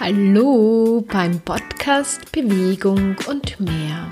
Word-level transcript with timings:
Hallo 0.00 1.04
beim 1.08 1.40
Podcast 1.40 2.30
Bewegung 2.30 3.16
und 3.28 3.58
mehr. 3.58 4.08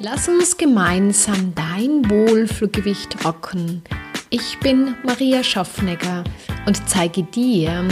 Lass 0.00 0.28
uns 0.28 0.56
gemeinsam 0.56 1.54
dein 1.54 2.10
Wohlfühlgewicht 2.10 3.24
rocken. 3.24 3.82
Ich 4.30 4.58
bin 4.58 4.96
Maria 5.04 5.44
Schaffnegger 5.44 6.24
und 6.66 6.88
zeige 6.88 7.22
dir, 7.22 7.86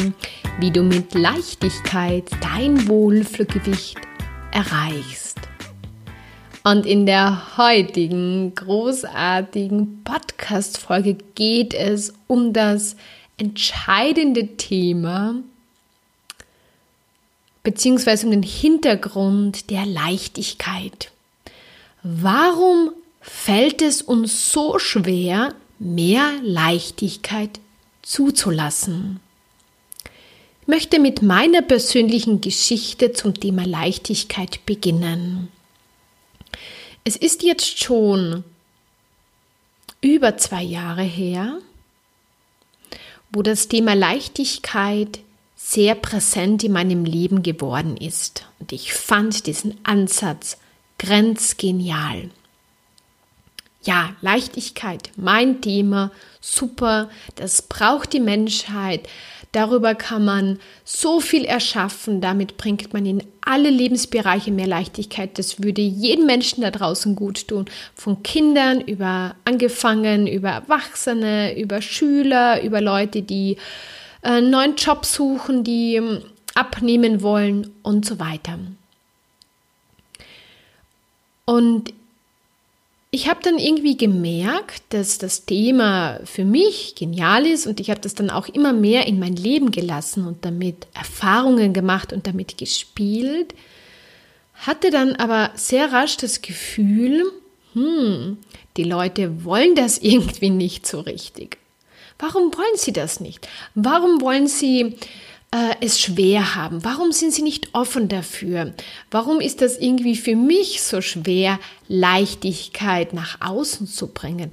wie 0.59 0.73
du 0.73 0.82
mit 0.82 1.14
Leichtigkeit 1.14 2.29
dein 2.41 2.89
Wohlfühlgewicht 2.89 3.98
erreichst. 4.50 5.39
Und 6.64 6.86
in 6.86 7.07
der 7.07 7.57
heutigen 7.57 8.52
großartigen 8.57 10.02
Podcast-Folge 10.02 11.18
geht 11.36 11.73
es 11.73 12.14
um 12.27 12.52
das 12.52 12.96
entscheidende 13.36 14.57
Thema, 14.57 15.36
beziehungsweise 17.68 18.25
um 18.25 18.31
den 18.31 18.43
Hintergrund 18.43 19.68
der 19.68 19.85
Leichtigkeit. 19.85 21.13
Warum 22.03 22.93
fällt 23.21 23.82
es 23.82 24.00
uns 24.00 24.50
so 24.50 24.79
schwer, 24.79 25.54
mehr 25.79 26.32
Leichtigkeit 26.43 27.61
zuzulassen? 28.00 29.21
Ich 30.63 30.68
möchte 30.68 30.99
mit 30.99 31.21
meiner 31.21 31.61
persönlichen 31.61 32.41
Geschichte 32.41 33.12
zum 33.12 33.34
Thema 33.34 33.67
Leichtigkeit 33.67 34.64
beginnen. 34.64 35.48
Es 37.05 37.16
ist 37.16 37.42
jetzt 37.42 37.84
schon 37.84 38.44
über 40.00 40.39
zwei 40.39 40.62
Jahre 40.62 41.03
her, 41.03 41.58
wo 43.30 43.42
das 43.42 43.69
Thema 43.69 43.92
Leichtigkeit 43.92 45.20
sehr 45.61 45.96
präsent 45.96 46.62
in 46.62 46.72
meinem 46.72 47.05
Leben 47.05 47.42
geworden 47.42 47.96
ist. 47.96 48.46
Und 48.60 48.72
ich 48.72 48.94
fand 48.94 49.46
diesen 49.46 49.74
Ansatz 49.83 50.56
grenzgenial. 50.98 52.30
Ja, 53.83 54.10
Leichtigkeit, 54.20 55.10
mein 55.16 55.60
Thema, 55.60 56.12
super, 56.41 57.10
das 57.34 57.62
braucht 57.62 58.12
die 58.12 58.20
Menschheit. 58.20 59.08
Darüber 59.52 59.94
kann 59.94 60.24
man 60.24 60.60
so 60.84 61.20
viel 61.20 61.44
erschaffen, 61.44 62.20
damit 62.20 62.56
bringt 62.56 62.92
man 62.92 63.05
in 63.05 63.24
alle 63.40 63.70
Lebensbereiche 63.70 64.52
mehr 64.52 64.66
Leichtigkeit. 64.66 65.38
Das 65.38 65.62
würde 65.62 65.83
jedem 65.83 66.27
Menschen 66.27 66.61
da 66.61 66.70
draußen 66.70 67.16
gut 67.16 67.48
tun. 67.48 67.64
Von 67.94 68.22
Kindern 68.22 68.80
über 68.80 69.34
angefangen, 69.44 70.27
über 70.27 70.50
Erwachsene, 70.50 71.58
über 71.58 71.83
Schüler, 71.83 72.62
über 72.62 72.80
Leute, 72.80 73.22
die 73.22 73.56
äh, 74.22 74.41
neuen 74.41 74.77
Job 74.77 75.05
suchen, 75.05 75.64
die 75.64 75.97
ähm, 75.97 76.22
abnehmen 76.55 77.22
wollen 77.22 77.70
und 77.83 78.05
so 78.05 78.19
weiter. 78.19 78.58
Und 81.44 81.92
ich 83.11 83.28
habe 83.28 83.41
dann 83.42 83.58
irgendwie 83.58 83.96
gemerkt, 83.96 84.83
dass 84.91 85.16
das 85.16 85.46
Thema 85.46 86.20
für 86.24 86.44
mich 86.44 86.94
genial 86.94 87.46
ist 87.46 87.66
und 87.66 87.80
ich 87.80 87.89
habe 87.89 88.00
das 88.00 88.14
dann 88.14 88.28
auch 88.28 88.48
immer 88.48 88.74
mehr 88.74 89.06
in 89.06 89.19
mein 89.19 89.34
Leben 89.34 89.70
gelassen 89.70 90.27
und 90.27 90.44
damit 90.44 90.86
Erfahrungen 90.92 91.72
gemacht 91.72 92.12
und 92.12 92.27
damit 92.27 92.58
gespielt, 92.58 93.55
hatte 94.55 94.91
dann 94.91 95.16
aber 95.16 95.52
sehr 95.55 95.91
rasch 95.91 96.19
das 96.19 96.42
Gefühl, 96.42 97.33
hm, 97.72 98.36
die 98.77 98.84
Leute 98.84 99.44
wollen 99.44 99.74
das 99.74 99.98
irgendwie 100.02 100.50
nicht 100.50 100.86
so 100.86 101.00
richtig. 101.00 101.56
Warum 102.19 102.52
wollen 102.55 102.77
sie 102.77 102.92
das 102.92 103.20
nicht? 103.20 103.48
Warum 103.74 104.20
wollen 104.20 104.48
sie 104.48 104.97
äh, 105.50 105.74
es 105.80 106.00
schwer 106.00 106.55
haben? 106.55 106.84
Warum 106.84 107.12
sind 107.12 107.33
sie 107.33 107.42
nicht 107.42 107.74
offen 107.74 108.08
dafür? 108.08 108.74
Warum 109.11 109.41
ist 109.41 109.61
das 109.62 109.79
irgendwie 109.79 110.17
für 110.17 110.36
mich 110.36 110.83
so 110.83 111.01
schwer, 111.01 111.58
Leichtigkeit 111.86 113.12
nach 113.12 113.40
außen 113.40 113.86
zu 113.86 114.08
bringen? 114.08 114.51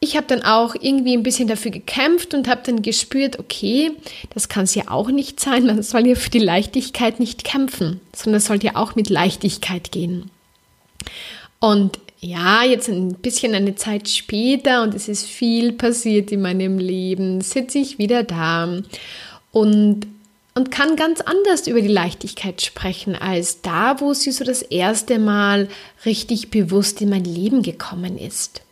Ich 0.00 0.16
habe 0.16 0.28
dann 0.28 0.44
auch 0.44 0.76
irgendwie 0.80 1.14
ein 1.14 1.24
bisschen 1.24 1.48
dafür 1.48 1.72
gekämpft 1.72 2.32
und 2.32 2.46
habe 2.46 2.60
dann 2.64 2.82
gespürt, 2.82 3.40
okay, 3.40 3.90
das 4.32 4.48
kann 4.48 4.64
es 4.64 4.76
ja 4.76 4.84
auch 4.88 5.08
nicht 5.08 5.40
sein. 5.40 5.66
Man 5.66 5.82
soll 5.82 6.06
ja 6.06 6.14
für 6.14 6.30
die 6.30 6.38
Leichtigkeit 6.38 7.18
nicht 7.18 7.42
kämpfen, 7.42 8.00
sondern 8.14 8.38
es 8.38 8.46
soll 8.46 8.62
ja 8.62 8.76
auch 8.76 8.94
mit 8.94 9.10
Leichtigkeit 9.10 9.90
gehen. 9.90 10.30
Und 11.60 11.98
ja, 12.20 12.64
jetzt 12.64 12.88
ein 12.88 13.14
bisschen 13.14 13.54
eine 13.54 13.76
Zeit 13.76 14.08
später 14.08 14.82
und 14.82 14.94
es 14.94 15.08
ist 15.08 15.26
viel 15.26 15.72
passiert 15.72 16.32
in 16.32 16.42
meinem 16.42 16.78
Leben, 16.78 17.40
sitze 17.40 17.78
ich 17.78 17.98
wieder 17.98 18.24
da 18.24 18.80
und, 19.52 20.06
und 20.54 20.70
kann 20.70 20.96
ganz 20.96 21.20
anders 21.20 21.66
über 21.68 21.80
die 21.80 21.88
Leichtigkeit 21.88 22.60
sprechen 22.60 23.14
als 23.14 23.62
da, 23.62 24.00
wo 24.00 24.14
sie 24.14 24.32
so 24.32 24.44
das 24.44 24.62
erste 24.62 25.18
Mal 25.18 25.68
richtig 26.04 26.50
bewusst 26.50 27.00
in 27.00 27.10
mein 27.10 27.24
Leben 27.24 27.62
gekommen 27.62 28.18
ist. 28.18 28.62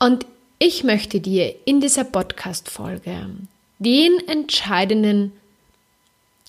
Und 0.00 0.26
ich 0.58 0.82
möchte 0.82 1.20
dir 1.20 1.54
in 1.66 1.80
dieser 1.80 2.04
Podcast-Folge 2.04 3.30
den 3.78 4.28
entscheidenden 4.28 5.32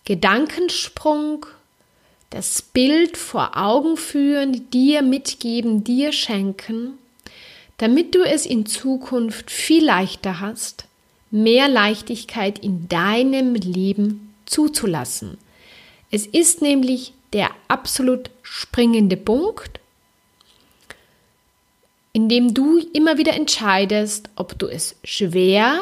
Gedankensprung 0.06 1.46
das 2.32 2.62
Bild 2.62 3.18
vor 3.18 3.58
Augen 3.58 3.98
führen, 3.98 4.70
dir 4.72 5.02
mitgeben, 5.02 5.84
dir 5.84 6.12
schenken, 6.12 6.94
damit 7.78 8.16
du 8.16 8.24
es 8.24 8.46
in 8.46 8.66
Zukunft 8.66 9.52
viel 9.52 9.86
leichter 9.86 10.40
hast, 10.40 10.86
mehr 11.30 11.68
Leichtigkeit 11.68 12.58
in 12.60 12.88
deinem 12.88 13.54
Leben 13.54 14.34
zuzulassen. 14.46 15.38
Es 16.10 16.26
ist 16.26 16.62
nämlich 16.62 17.14
der 17.34 17.52
absolut 17.68 18.30
springende 18.44 19.18
Punkt, 19.18 19.80
in 22.14 22.28
dem 22.30 22.54
du 22.54 22.80
immer 22.94 23.18
wieder 23.18 23.34
entscheidest, 23.34 24.30
ob 24.36 24.58
du 24.58 24.68
es 24.68 24.96
schwer 25.04 25.82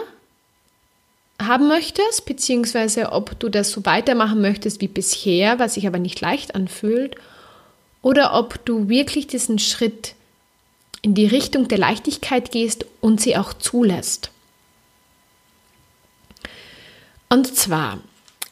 haben 1.41 1.67
möchtest, 1.67 2.25
beziehungsweise 2.25 3.11
ob 3.11 3.39
du 3.39 3.49
das 3.49 3.71
so 3.71 3.85
weitermachen 3.85 4.41
möchtest 4.41 4.81
wie 4.81 4.87
bisher, 4.87 5.59
was 5.59 5.75
sich 5.75 5.87
aber 5.87 5.99
nicht 5.99 6.19
leicht 6.21 6.55
anfühlt, 6.55 7.15
oder 8.01 8.33
ob 8.33 8.63
du 8.65 8.89
wirklich 8.89 9.27
diesen 9.27 9.59
Schritt 9.59 10.15
in 11.01 11.13
die 11.15 11.27
Richtung 11.27 11.67
der 11.67 11.77
Leichtigkeit 11.77 12.51
gehst 12.51 12.85
und 13.01 13.21
sie 13.21 13.37
auch 13.37 13.53
zulässt. 13.53 14.31
Und 17.29 17.55
zwar, 17.55 17.99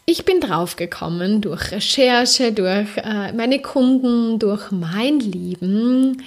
ich 0.05 0.23
bin 0.23 0.39
draufgekommen 0.39 1.41
durch 1.41 1.71
Recherche, 1.71 2.53
durch 2.53 2.87
äh, 2.97 3.33
meine 3.33 3.61
Kunden, 3.61 4.39
durch 4.39 4.71
mein 4.71 5.19
Leben, 5.19 6.23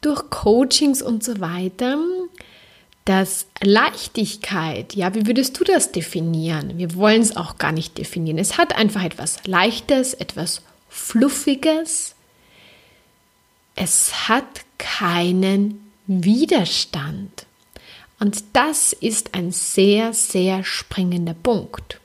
durch 0.00 0.30
Coachings 0.30 1.02
und 1.02 1.22
so 1.22 1.40
weiter, 1.40 1.98
dass 3.04 3.46
Leichtigkeit, 3.62 4.94
ja, 4.94 5.14
wie 5.14 5.26
würdest 5.26 5.58
du 5.58 5.64
das 5.64 5.92
definieren? 5.92 6.78
Wir 6.78 6.94
wollen 6.94 7.22
es 7.22 7.36
auch 7.36 7.58
gar 7.58 7.72
nicht 7.72 7.98
definieren. 7.98 8.38
Es 8.38 8.58
hat 8.58 8.76
einfach 8.76 9.02
etwas 9.02 9.46
Leichtes, 9.46 10.14
etwas 10.14 10.62
Fluffiges. 10.88 12.14
Es 13.74 14.28
hat 14.28 14.64
keinen 14.78 15.90
Widerstand. 16.06 17.46
Und 18.18 18.44
das 18.52 18.92
ist 18.92 19.34
ein 19.34 19.50
sehr, 19.50 20.12
sehr 20.12 20.62
springender 20.62 21.34
Punkt. 21.34 21.98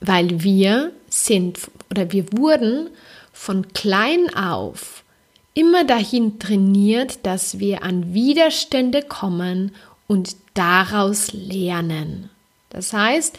Weil 0.00 0.42
wir 0.42 0.92
sind 1.08 1.58
oder 1.90 2.12
wir 2.12 2.32
wurden 2.32 2.90
von 3.32 3.72
klein 3.72 4.32
auf 4.34 5.01
immer 5.54 5.84
dahin 5.84 6.38
trainiert, 6.38 7.24
dass 7.24 7.58
wir 7.58 7.82
an 7.82 8.14
Widerstände 8.14 9.02
kommen 9.02 9.72
und 10.06 10.36
daraus 10.54 11.32
lernen. 11.32 12.30
Das 12.70 12.92
heißt, 12.92 13.38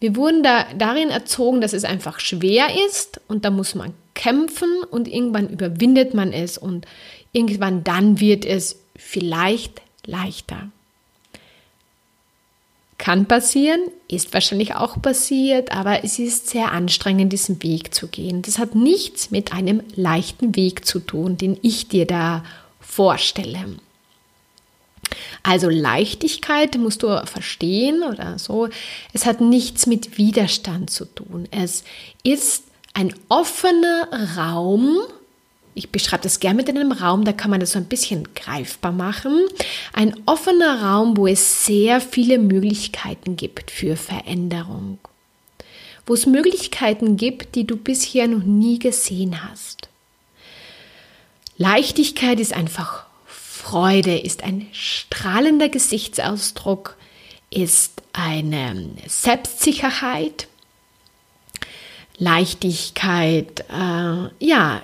wir 0.00 0.14
wurden 0.14 0.42
da, 0.42 0.66
darin 0.76 1.10
erzogen, 1.10 1.60
dass 1.60 1.72
es 1.72 1.84
einfach 1.84 2.20
schwer 2.20 2.68
ist 2.86 3.20
und 3.28 3.44
da 3.44 3.50
muss 3.50 3.74
man 3.74 3.94
kämpfen 4.14 4.82
und 4.90 5.08
irgendwann 5.08 5.48
überwindet 5.48 6.14
man 6.14 6.32
es 6.32 6.58
und 6.58 6.86
irgendwann 7.32 7.84
dann 7.84 8.20
wird 8.20 8.44
es 8.44 8.80
vielleicht 8.96 9.80
leichter. 10.06 10.70
Kann 12.98 13.26
passieren, 13.26 13.80
ist 14.08 14.34
wahrscheinlich 14.34 14.74
auch 14.74 15.00
passiert, 15.00 15.70
aber 15.70 16.04
es 16.04 16.18
ist 16.18 16.48
sehr 16.48 16.72
anstrengend, 16.72 17.32
diesen 17.32 17.62
Weg 17.62 17.94
zu 17.94 18.08
gehen. 18.08 18.42
Das 18.42 18.58
hat 18.58 18.74
nichts 18.74 19.30
mit 19.30 19.52
einem 19.52 19.82
leichten 19.94 20.56
Weg 20.56 20.84
zu 20.84 20.98
tun, 20.98 21.36
den 21.36 21.56
ich 21.62 21.86
dir 21.86 22.06
da 22.06 22.44
vorstelle. 22.80 23.76
Also 25.44 25.68
Leichtigkeit 25.68 26.76
musst 26.76 27.04
du 27.04 27.24
verstehen 27.24 28.02
oder 28.02 28.38
so. 28.38 28.68
Es 29.12 29.26
hat 29.26 29.40
nichts 29.40 29.86
mit 29.86 30.18
Widerstand 30.18 30.90
zu 30.90 31.04
tun. 31.04 31.46
Es 31.52 31.84
ist 32.24 32.64
ein 32.94 33.14
offener 33.28 34.08
Raum, 34.36 34.98
ich 35.78 35.90
beschreibe 35.90 36.24
das 36.24 36.40
gerne 36.40 36.56
mit 36.56 36.68
einem 36.68 36.90
Raum, 36.90 37.24
da 37.24 37.32
kann 37.32 37.52
man 37.52 37.60
das 37.60 37.72
so 37.72 37.78
ein 37.78 37.84
bisschen 37.84 38.34
greifbar 38.34 38.90
machen. 38.90 39.46
Ein 39.92 40.14
offener 40.26 40.82
Raum, 40.82 41.16
wo 41.16 41.26
es 41.28 41.64
sehr 41.64 42.00
viele 42.00 42.38
Möglichkeiten 42.38 43.36
gibt 43.36 43.70
für 43.70 43.96
Veränderung. 43.96 44.98
wo 46.04 46.14
es 46.14 46.24
Möglichkeiten 46.24 47.18
gibt, 47.18 47.54
die 47.54 47.66
du 47.66 47.76
bisher 47.76 48.28
noch 48.28 48.42
nie 48.42 48.78
gesehen 48.78 49.44
hast. 49.44 49.90
Leichtigkeit 51.58 52.40
ist 52.40 52.54
einfach 52.54 53.04
Freude, 53.26 54.18
ist 54.18 54.42
ein 54.42 54.68
strahlender 54.72 55.68
Gesichtsausdruck, 55.68 56.96
ist 57.50 58.02
eine 58.14 58.88
Selbstsicherheit, 59.06 60.48
Leichtigkeit, 62.16 63.66
äh, 63.70 64.44
ja, 64.44 64.82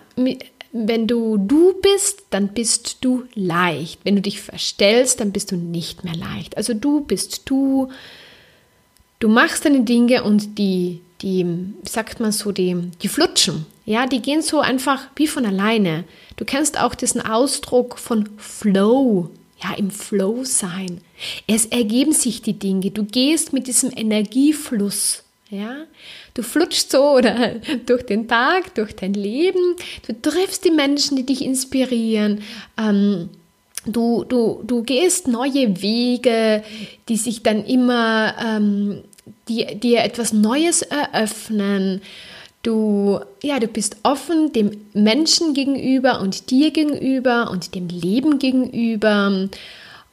wenn 0.76 1.06
du 1.06 1.38
du 1.38 1.72
bist, 1.80 2.24
dann 2.30 2.48
bist 2.48 2.98
du 3.02 3.22
leicht. 3.34 4.00
Wenn 4.02 4.16
du 4.16 4.22
dich 4.22 4.40
verstellst, 4.40 5.20
dann 5.20 5.30
bist 5.30 5.52
du 5.52 5.56
nicht 5.56 6.02
mehr 6.02 6.16
leicht. 6.16 6.56
Also 6.56 6.74
du 6.74 7.00
bist 7.00 7.42
du, 7.44 7.88
du 9.20 9.28
machst 9.28 9.64
deine 9.64 9.82
Dinge 9.82 10.24
und 10.24 10.58
die, 10.58 11.00
die, 11.22 11.46
sagt 11.88 12.18
man 12.18 12.32
so, 12.32 12.50
die, 12.50 12.90
die 13.00 13.06
flutschen. 13.06 13.66
Ja, 13.86 14.06
die 14.06 14.20
gehen 14.20 14.42
so 14.42 14.58
einfach 14.58 15.06
wie 15.14 15.28
von 15.28 15.46
alleine. 15.46 16.02
Du 16.36 16.44
kennst 16.44 16.80
auch 16.80 16.96
diesen 16.96 17.20
Ausdruck 17.20 17.96
von 17.96 18.28
Flow. 18.36 19.30
Ja, 19.62 19.74
im 19.74 19.92
Flow 19.92 20.42
sein. 20.42 21.00
Es 21.46 21.66
ergeben 21.66 22.12
sich 22.12 22.42
die 22.42 22.58
Dinge. 22.58 22.90
Du 22.90 23.04
gehst 23.04 23.52
mit 23.52 23.68
diesem 23.68 23.92
Energiefluss. 23.96 25.23
Ja, 25.54 25.76
du 26.34 26.42
flutschst 26.42 26.90
so 26.90 27.12
oder 27.12 27.54
durch 27.86 28.02
den 28.04 28.26
Tag, 28.26 28.74
durch 28.74 28.96
dein 28.96 29.14
Leben. 29.14 29.76
Du 30.06 30.20
triffst 30.20 30.64
die 30.64 30.72
Menschen, 30.72 31.16
die 31.16 31.24
dich 31.24 31.44
inspirieren. 31.44 32.42
Ähm, 32.76 33.28
du, 33.86 34.24
du, 34.24 34.62
du 34.66 34.82
gehst 34.82 35.28
neue 35.28 35.80
Wege, 35.80 36.64
die 37.08 37.16
sich 37.16 37.44
dann 37.44 37.64
immer, 37.64 38.34
ähm, 38.44 39.04
die 39.48 39.64
dir 39.76 40.02
etwas 40.02 40.32
Neues 40.32 40.82
eröffnen. 40.82 42.02
Du, 42.64 43.20
ja, 43.42 43.60
du 43.60 43.68
bist 43.68 43.98
offen 44.02 44.52
dem 44.52 44.72
Menschen 44.92 45.54
gegenüber 45.54 46.20
und 46.20 46.50
dir 46.50 46.72
gegenüber 46.72 47.48
und 47.50 47.76
dem 47.76 47.86
Leben 47.88 48.40
gegenüber. 48.40 49.48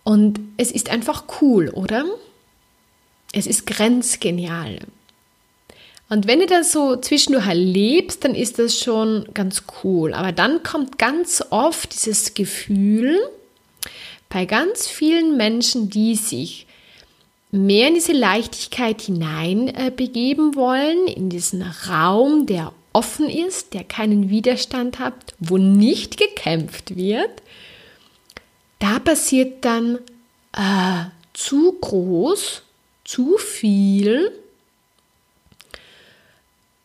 Und 0.03 0.39
es 0.57 0.71
ist 0.71 0.91
einfach 0.91 1.23
cool, 1.41 1.69
oder? 1.69 2.05
Es 3.31 3.47
ist 3.47 3.65
grenzgenial. 3.65 4.79
Und 6.11 6.27
wenn 6.27 6.41
du 6.41 6.45
das 6.45 6.73
so 6.73 6.97
zwischendurch 6.97 7.47
erlebst, 7.47 8.25
dann 8.25 8.35
ist 8.35 8.59
das 8.59 8.77
schon 8.77 9.29
ganz 9.33 9.63
cool. 9.81 10.13
Aber 10.13 10.33
dann 10.33 10.61
kommt 10.61 10.97
ganz 10.97 11.41
oft 11.51 11.93
dieses 11.93 12.33
Gefühl 12.33 13.17
bei 14.27 14.43
ganz 14.43 14.89
vielen 14.89 15.37
Menschen, 15.37 15.89
die 15.89 16.15
sich 16.15 16.67
mehr 17.49 17.87
in 17.87 17.93
diese 17.93 18.11
Leichtigkeit 18.11 19.01
hinein 19.03 19.69
äh, 19.69 19.89
begeben 19.89 20.55
wollen, 20.55 21.07
in 21.07 21.29
diesen 21.29 21.61
Raum, 21.61 22.45
der 22.45 22.73
offen 22.91 23.29
ist, 23.29 23.73
der 23.73 23.85
keinen 23.85 24.29
Widerstand 24.29 24.99
hat, 24.99 25.13
wo 25.39 25.57
nicht 25.57 26.17
gekämpft 26.17 26.97
wird, 26.97 27.41
da 28.79 28.99
passiert 28.99 29.63
dann 29.63 29.99
äh, 30.57 31.05
zu 31.31 31.71
groß, 31.79 32.63
zu 33.05 33.37
viel 33.37 34.33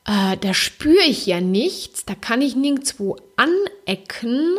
äh, 0.06 0.36
da 0.36 0.54
spüre 0.54 1.04
ich 1.04 1.26
ja 1.26 1.40
nichts, 1.40 2.04
da 2.04 2.14
kann 2.14 2.40
ich 2.40 2.56
nirgendwo 2.56 3.16
anecken, 3.36 4.56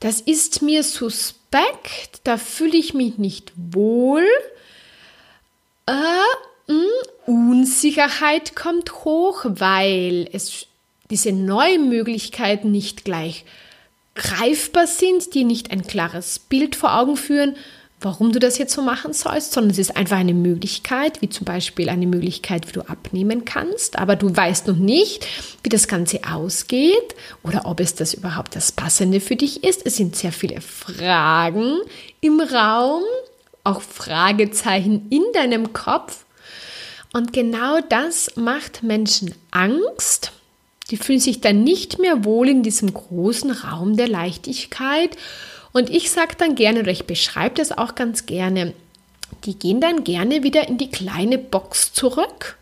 das 0.00 0.20
ist 0.20 0.62
mir 0.62 0.82
suspekt, 0.82 2.20
da 2.24 2.36
fühle 2.36 2.76
ich 2.76 2.94
mich 2.94 3.18
nicht 3.18 3.52
wohl. 3.56 4.26
Äh, 5.86 5.92
mh, 5.92 6.74
hm, 7.26 7.50
Unsicherheit 7.50 8.56
kommt 8.56 9.04
hoch, 9.04 9.44
weil 9.46 10.28
es 10.32 10.66
diese 11.10 11.32
neuen 11.32 11.88
Möglichkeiten 11.88 12.70
nicht 12.70 13.04
gleich 13.04 13.44
greifbar 14.14 14.86
sind, 14.86 15.34
die 15.34 15.44
nicht 15.44 15.70
ein 15.70 15.86
klares 15.86 16.38
Bild 16.38 16.76
vor 16.76 16.98
Augen 16.98 17.16
führen 17.16 17.56
warum 18.02 18.32
du 18.32 18.38
das 18.38 18.58
jetzt 18.58 18.74
so 18.74 18.82
machen 18.82 19.12
sollst, 19.12 19.52
sondern 19.52 19.70
es 19.70 19.78
ist 19.78 19.96
einfach 19.96 20.18
eine 20.18 20.34
Möglichkeit, 20.34 21.22
wie 21.22 21.28
zum 21.28 21.44
Beispiel 21.44 21.88
eine 21.88 22.06
Möglichkeit, 22.06 22.68
wie 22.68 22.72
du 22.72 22.82
abnehmen 22.82 23.44
kannst, 23.44 23.98
aber 23.98 24.16
du 24.16 24.34
weißt 24.34 24.66
noch 24.66 24.76
nicht, 24.76 25.26
wie 25.62 25.68
das 25.68 25.88
Ganze 25.88 26.20
ausgeht 26.28 27.14
oder 27.42 27.62
ob 27.64 27.80
es 27.80 27.94
das 27.94 28.14
überhaupt 28.14 28.56
das 28.56 28.72
Passende 28.72 29.20
für 29.20 29.36
dich 29.36 29.64
ist. 29.64 29.86
Es 29.86 29.96
sind 29.96 30.16
sehr 30.16 30.32
viele 30.32 30.60
Fragen 30.60 31.78
im 32.20 32.40
Raum, 32.40 33.02
auch 33.64 33.80
Fragezeichen 33.80 35.06
in 35.10 35.22
deinem 35.32 35.72
Kopf. 35.72 36.24
Und 37.12 37.32
genau 37.32 37.78
das 37.88 38.36
macht 38.36 38.82
Menschen 38.82 39.34
Angst. 39.50 40.32
Die 40.90 40.96
fühlen 40.96 41.20
sich 41.20 41.40
dann 41.40 41.62
nicht 41.62 41.98
mehr 41.98 42.24
wohl 42.24 42.48
in 42.48 42.62
diesem 42.62 42.92
großen 42.92 43.50
Raum 43.50 43.96
der 43.96 44.08
Leichtigkeit 44.08 45.16
und 45.72 45.90
ich 45.90 46.10
sage 46.10 46.34
dann 46.36 46.54
gerne, 46.54 46.80
oder 46.80 46.90
ich 46.90 47.06
beschreibe 47.06 47.54
das 47.56 47.72
auch 47.72 47.94
ganz 47.94 48.26
gerne, 48.26 48.74
die 49.44 49.58
gehen 49.58 49.80
dann 49.80 50.04
gerne 50.04 50.42
wieder 50.42 50.68
in 50.68 50.78
die 50.78 50.90
kleine 50.90 51.38
Box 51.38 51.92
zurück. 51.92 52.58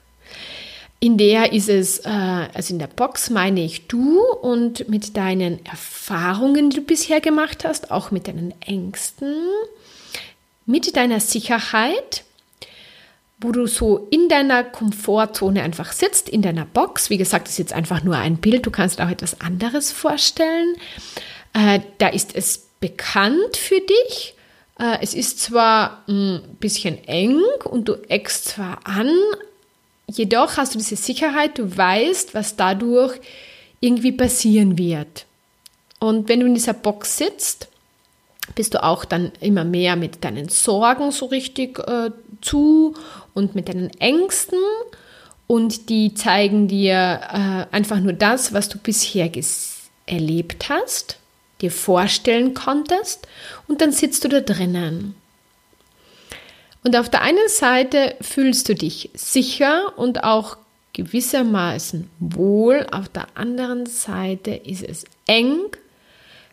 In 1.03 1.17
der 1.17 1.53
ist 1.53 1.69
es, 1.69 2.01
äh, 2.01 2.09
also 2.09 2.75
in 2.75 2.79
der 2.79 2.87
Box 2.87 3.31
meine 3.31 3.65
ich 3.65 3.89
du 3.89 4.21
und 4.21 4.89
mit 4.89 5.17
deinen 5.17 5.65
Erfahrungen, 5.65 6.71
die 6.71 6.77
du 6.77 6.83
bisher 6.83 7.21
gemacht 7.21 7.65
hast, 7.65 7.91
auch 7.91 8.11
mit 8.11 8.29
deinen 8.29 8.55
Ängsten, 8.61 9.35
mit 10.67 10.95
deiner 10.97 11.21
Sicherheit, 11.21 12.25
wo 13.41 13.51
du 13.51 13.67
so 13.67 14.07
in 14.11 14.29
deiner 14.29 14.63
Komfortzone 14.63 15.63
einfach 15.63 15.93
sitzt, 15.93 16.29
in 16.29 16.43
deiner 16.43 16.67
Box. 16.67 17.09
Wie 17.09 17.17
gesagt, 17.17 17.47
das 17.47 17.55
ist 17.55 17.59
jetzt 17.59 17.73
einfach 17.73 18.05
nur 18.05 18.17
ein 18.17 18.37
Bild, 18.37 18.67
du 18.67 18.71
kannst 18.71 19.01
auch 19.01 19.09
etwas 19.09 19.41
anderes 19.41 19.93
vorstellen. 19.93 20.77
Äh, 21.55 21.81
da 21.97 22.09
ist 22.09 22.37
es 22.37 22.70
bekannt 22.81 23.57
für 23.57 23.81
dich. 23.81 24.35
Äh, 24.79 24.99
es 25.03 25.15
ist 25.15 25.41
zwar 25.41 26.03
ein 26.09 26.57
bisschen 26.59 27.03
eng 27.05 27.41
und 27.65 27.89
du 27.89 27.95
eckst 28.09 28.47
zwar 28.47 28.81
an, 28.85 29.11
jedoch 30.07 30.57
hast 30.57 30.75
du 30.75 30.79
diese 30.79 30.97
Sicherheit, 30.97 31.59
du 31.59 31.77
weißt, 31.77 32.35
was 32.35 32.57
dadurch 32.57 33.21
irgendwie 33.81 34.13
passieren 34.13 34.77
wird. 34.79 35.27
Und 36.01 36.29
wenn 36.29 36.41
du 36.41 36.47
in 36.47 36.55
dieser 36.55 36.73
Box 36.73 37.19
sitzt, 37.19 37.69
bist 38.55 38.75
du 38.75 38.83
auch 38.83 39.05
dann 39.05 39.33
immer 39.41 39.65
mehr 39.65 39.97
mit 39.97 40.25
deinen 40.25 40.49
Sorgen 40.49 41.13
so 41.13 41.27
richtig 41.27 41.79
äh, 41.79 42.11
zu 42.41 42.95
und 43.35 43.55
mit 43.55 43.69
deinen 43.69 43.91
Ängsten 44.01 44.59
und 45.47 45.89
die 45.89 46.15
zeigen 46.15 46.67
dir 46.67 47.21
äh, 47.33 47.75
einfach 47.75 48.01
nur 48.01 48.15
das, 48.15 48.53
was 48.53 48.69
du 48.69 48.79
bisher 48.79 49.31
erlebt 50.07 50.69
hast 50.69 51.20
dir 51.61 51.71
vorstellen 51.71 52.55
konntest 52.55 53.27
und 53.69 53.81
dann 53.81 53.93
sitzt 53.93 54.25
du 54.25 54.29
da 54.29 54.41
drinnen. 54.41 55.15
Und 56.83 56.97
auf 56.97 57.11
der 57.11 57.23
einen 57.23 57.49
Seite 57.49 58.17
fühlst 58.21 58.69
du 58.69 58.75
dich 58.75 59.11
sicher 59.15 59.99
und 59.99 60.25
auch 60.25 60.57
gewissermaßen 60.93 62.11
wohl, 62.19 62.87
auf 62.91 63.09
der 63.09 63.29
anderen 63.35 63.87
Seite 63.87 64.53
ist 64.53 64.83
es 64.83 65.05
eng, 65.27 65.59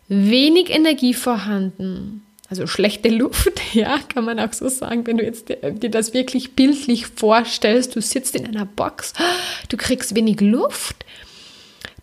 wenig 0.08 0.70
Energie 0.70 1.14
vorhanden, 1.14 2.24
also 2.50 2.66
schlechte 2.66 3.10
Luft, 3.10 3.52
ja, 3.74 4.00
kann 4.14 4.26
man 4.26 4.40
auch 4.40 4.54
so 4.54 4.70
sagen, 4.70 5.06
wenn 5.06 5.18
du 5.18 5.24
jetzt 5.24 5.50
dir, 5.50 5.58
dir, 5.72 5.90
das 5.90 6.14
wirklich 6.14 6.54
bildlich 6.54 7.08
vorstellst, 7.08 7.96
du 7.96 8.02
sitzt 8.02 8.36
in 8.36 8.46
einer 8.46 8.66
Box, 8.66 9.14
du 9.70 9.78
kriegst 9.78 10.16
wenig 10.16 10.40
Luft, 10.40 11.06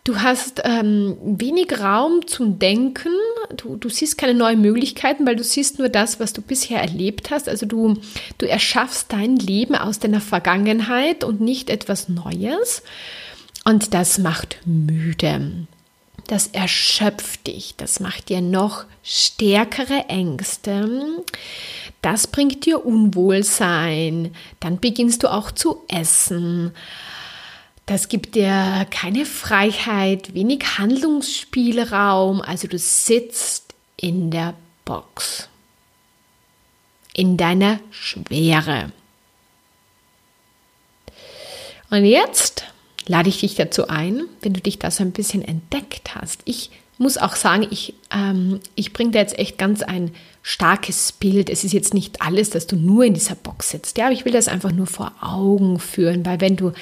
Du 0.04 0.20
hast 0.20 0.60
ähm, 0.64 1.16
wenig 1.22 1.80
Raum 1.80 2.26
zum 2.26 2.58
Denken. 2.58 3.14
Du, 3.56 3.76
du 3.76 3.88
siehst 3.88 4.18
keine 4.18 4.34
neuen 4.34 4.60
Möglichkeiten, 4.60 5.26
weil 5.26 5.34
du 5.34 5.42
siehst 5.42 5.78
nur 5.78 5.88
das, 5.88 6.20
was 6.20 6.34
du 6.34 6.42
bisher 6.42 6.78
erlebt 6.82 7.30
hast. 7.30 7.48
Also 7.48 7.64
du, 7.64 7.96
du 8.36 8.46
erschaffst 8.46 9.10
dein 9.14 9.36
Leben 9.36 9.74
aus 9.74 10.00
deiner 10.00 10.20
Vergangenheit 10.20 11.24
und 11.24 11.40
nicht 11.40 11.70
etwas 11.70 12.10
Neues. 12.10 12.82
Und 13.64 13.94
das 13.94 14.18
macht 14.18 14.58
müde. 14.66 15.66
Das 16.26 16.48
erschöpft 16.48 17.46
dich. 17.46 17.74
Das 17.78 17.98
macht 17.98 18.28
dir 18.28 18.42
noch 18.42 18.84
stärkere 19.02 20.08
Ängste. 20.08 21.22
Das 22.02 22.26
bringt 22.26 22.66
dir 22.66 22.84
Unwohlsein. 22.84 24.34
Dann 24.60 24.80
beginnst 24.80 25.22
du 25.22 25.32
auch 25.32 25.50
zu 25.50 25.82
essen. 25.88 26.72
Das 27.86 28.08
gibt 28.08 28.34
dir 28.34 28.86
keine 28.90 29.26
Freiheit, 29.26 30.32
wenig 30.32 30.78
Handlungsspielraum, 30.78 32.40
also 32.40 32.66
du 32.66 32.78
sitzt 32.78 33.74
in 33.96 34.30
der 34.30 34.54
Box, 34.86 35.48
in 37.12 37.36
deiner 37.36 37.80
Schwere. 37.90 38.90
Und 41.90 42.06
jetzt 42.06 42.64
lade 43.06 43.28
ich 43.28 43.40
dich 43.40 43.54
dazu 43.54 43.88
ein, 43.88 44.24
wenn 44.40 44.54
du 44.54 44.60
dich 44.60 44.78
da 44.78 44.90
so 44.90 45.04
ein 45.04 45.12
bisschen 45.12 45.42
entdeckt 45.42 46.14
hast. 46.14 46.40
Ich 46.46 46.70
muss 46.96 47.18
auch 47.18 47.36
sagen, 47.36 47.66
ich, 47.70 47.94
ähm, 48.10 48.60
ich 48.74 48.94
bringe 48.94 49.10
da 49.10 49.18
jetzt 49.18 49.38
echt 49.38 49.58
ganz 49.58 49.82
ein 49.82 50.14
starkes 50.46 51.10
Bild. 51.10 51.48
Es 51.48 51.64
ist 51.64 51.72
jetzt 51.72 51.94
nicht 51.94 52.20
alles, 52.20 52.50
dass 52.50 52.66
du 52.66 52.76
nur 52.76 53.04
in 53.04 53.14
dieser 53.14 53.34
Box 53.34 53.70
sitzt. 53.70 53.96
Ja, 53.96 54.04
aber 54.04 54.12
ich 54.12 54.26
will 54.26 54.32
das 54.32 54.46
einfach 54.46 54.72
nur 54.72 54.86
vor 54.86 55.12
Augen 55.20 55.80
führen, 55.80 56.24
weil 56.26 56.40
wenn 56.42 56.56
du 56.56 56.72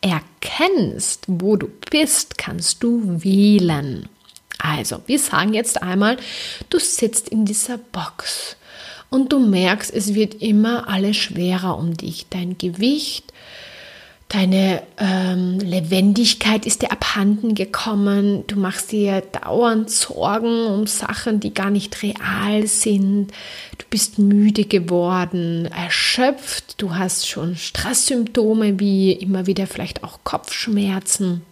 erkennst, 0.00 1.24
wo 1.28 1.56
du 1.56 1.68
bist, 1.90 2.38
kannst 2.38 2.82
du 2.82 3.22
wählen. 3.22 4.08
Also, 4.58 5.02
wir 5.06 5.18
sagen 5.18 5.52
jetzt 5.52 5.82
einmal, 5.82 6.16
du 6.70 6.78
sitzt 6.78 7.28
in 7.28 7.44
dieser 7.44 7.76
Box 7.76 8.56
und 9.10 9.32
du 9.32 9.38
merkst, 9.38 9.92
es 9.92 10.14
wird 10.14 10.36
immer 10.36 10.88
alles 10.88 11.18
schwerer 11.18 11.76
um 11.76 11.94
dich. 11.94 12.26
Dein 12.30 12.56
Gewicht, 12.56 13.34
deine 14.30 14.82
ähm, 14.96 15.58
Lebendigkeit 15.58 16.64
ist 16.64 16.82
dir 16.82 16.92
abhanden 16.92 17.56
gekommen. 17.56 18.44
Du 18.46 18.56
machst 18.58 18.92
dir 18.92 19.20
dauernd 19.20 19.90
Sorgen 19.90 20.66
um 20.66 20.86
Sachen, 20.86 21.40
die 21.40 21.52
gar 21.52 21.70
nicht 21.70 22.00
real 22.02 22.66
sind. 22.66 23.32
Du 23.76 23.86
bist 23.90 24.20
müde 24.20 24.64
geworden, 24.64 25.66
erschöpft. 25.66 26.80
Du 26.80 26.94
hast 26.94 27.28
schon 27.28 27.56
Stresssymptome 27.56 28.78
wie 28.78 29.12
immer 29.12 29.46
wieder 29.46 29.66
vielleicht 29.66 30.04
auch 30.04 30.20
Kopfschmerzen 30.22 31.42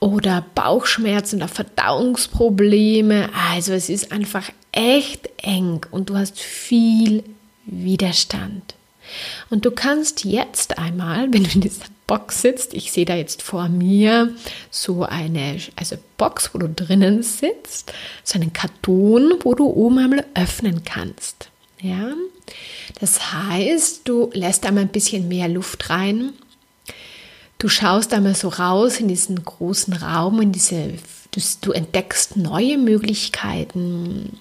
oder 0.00 0.46
Bauchschmerzen 0.54 1.36
oder 1.36 1.48
Verdauungsprobleme. 1.48 3.28
Also 3.50 3.74
es 3.74 3.90
ist 3.90 4.10
einfach 4.10 4.48
echt 4.72 5.28
eng 5.36 5.84
und 5.90 6.08
du 6.08 6.16
hast 6.16 6.40
viel 6.40 7.24
Widerstand. 7.66 8.74
Und 9.50 9.64
du 9.64 9.70
kannst 9.70 10.24
jetzt 10.24 10.78
einmal, 10.78 11.32
wenn 11.32 11.44
du 11.44 11.50
in 11.50 11.60
dieser 11.60 11.84
Box 12.06 12.42
sitzt, 12.42 12.74
ich 12.74 12.92
sehe 12.92 13.04
da 13.04 13.14
jetzt 13.14 13.42
vor 13.42 13.68
mir 13.68 14.34
so 14.70 15.04
eine 15.04 15.58
also 15.76 15.96
Box, 16.16 16.50
wo 16.52 16.58
du 16.58 16.68
drinnen 16.68 17.22
sitzt, 17.22 17.92
so 18.24 18.38
einen 18.38 18.52
Karton, 18.52 19.34
wo 19.40 19.54
du 19.54 19.66
oben 19.66 19.98
einmal 19.98 20.24
öffnen 20.34 20.84
kannst. 20.84 21.48
Ja? 21.80 22.12
Das 23.00 23.32
heißt, 23.32 24.02
du 24.04 24.30
lässt 24.34 24.66
einmal 24.66 24.84
ein 24.84 24.88
bisschen 24.88 25.28
mehr 25.28 25.48
Luft 25.48 25.90
rein 25.90 26.32
Du 27.62 27.68
schaust 27.68 28.12
einmal 28.12 28.34
so 28.34 28.48
raus 28.48 28.98
in 28.98 29.06
diesen 29.06 29.44
großen 29.44 29.94
Raum, 29.94 30.42
in 30.42 30.50
diese, 30.50 30.94
du, 31.30 31.40
du 31.60 31.70
entdeckst 31.70 32.36
neue 32.36 32.76
Möglichkeiten. 32.76 34.40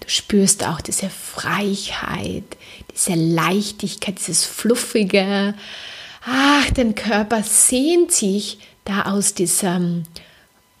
Du 0.00 0.08
spürst 0.08 0.64
auch 0.66 0.80
diese 0.80 1.10
Freiheit, 1.10 2.44
diese 2.92 3.14
Leichtigkeit, 3.14 4.18
dieses 4.18 4.44
Fluffige. 4.44 5.54
Ach, 6.24 6.70
dein 6.74 6.94
Körper 6.94 7.42
sehnt 7.42 8.12
sich 8.12 8.58
da 8.84 9.02
aus 9.02 9.34
diesem 9.34 10.04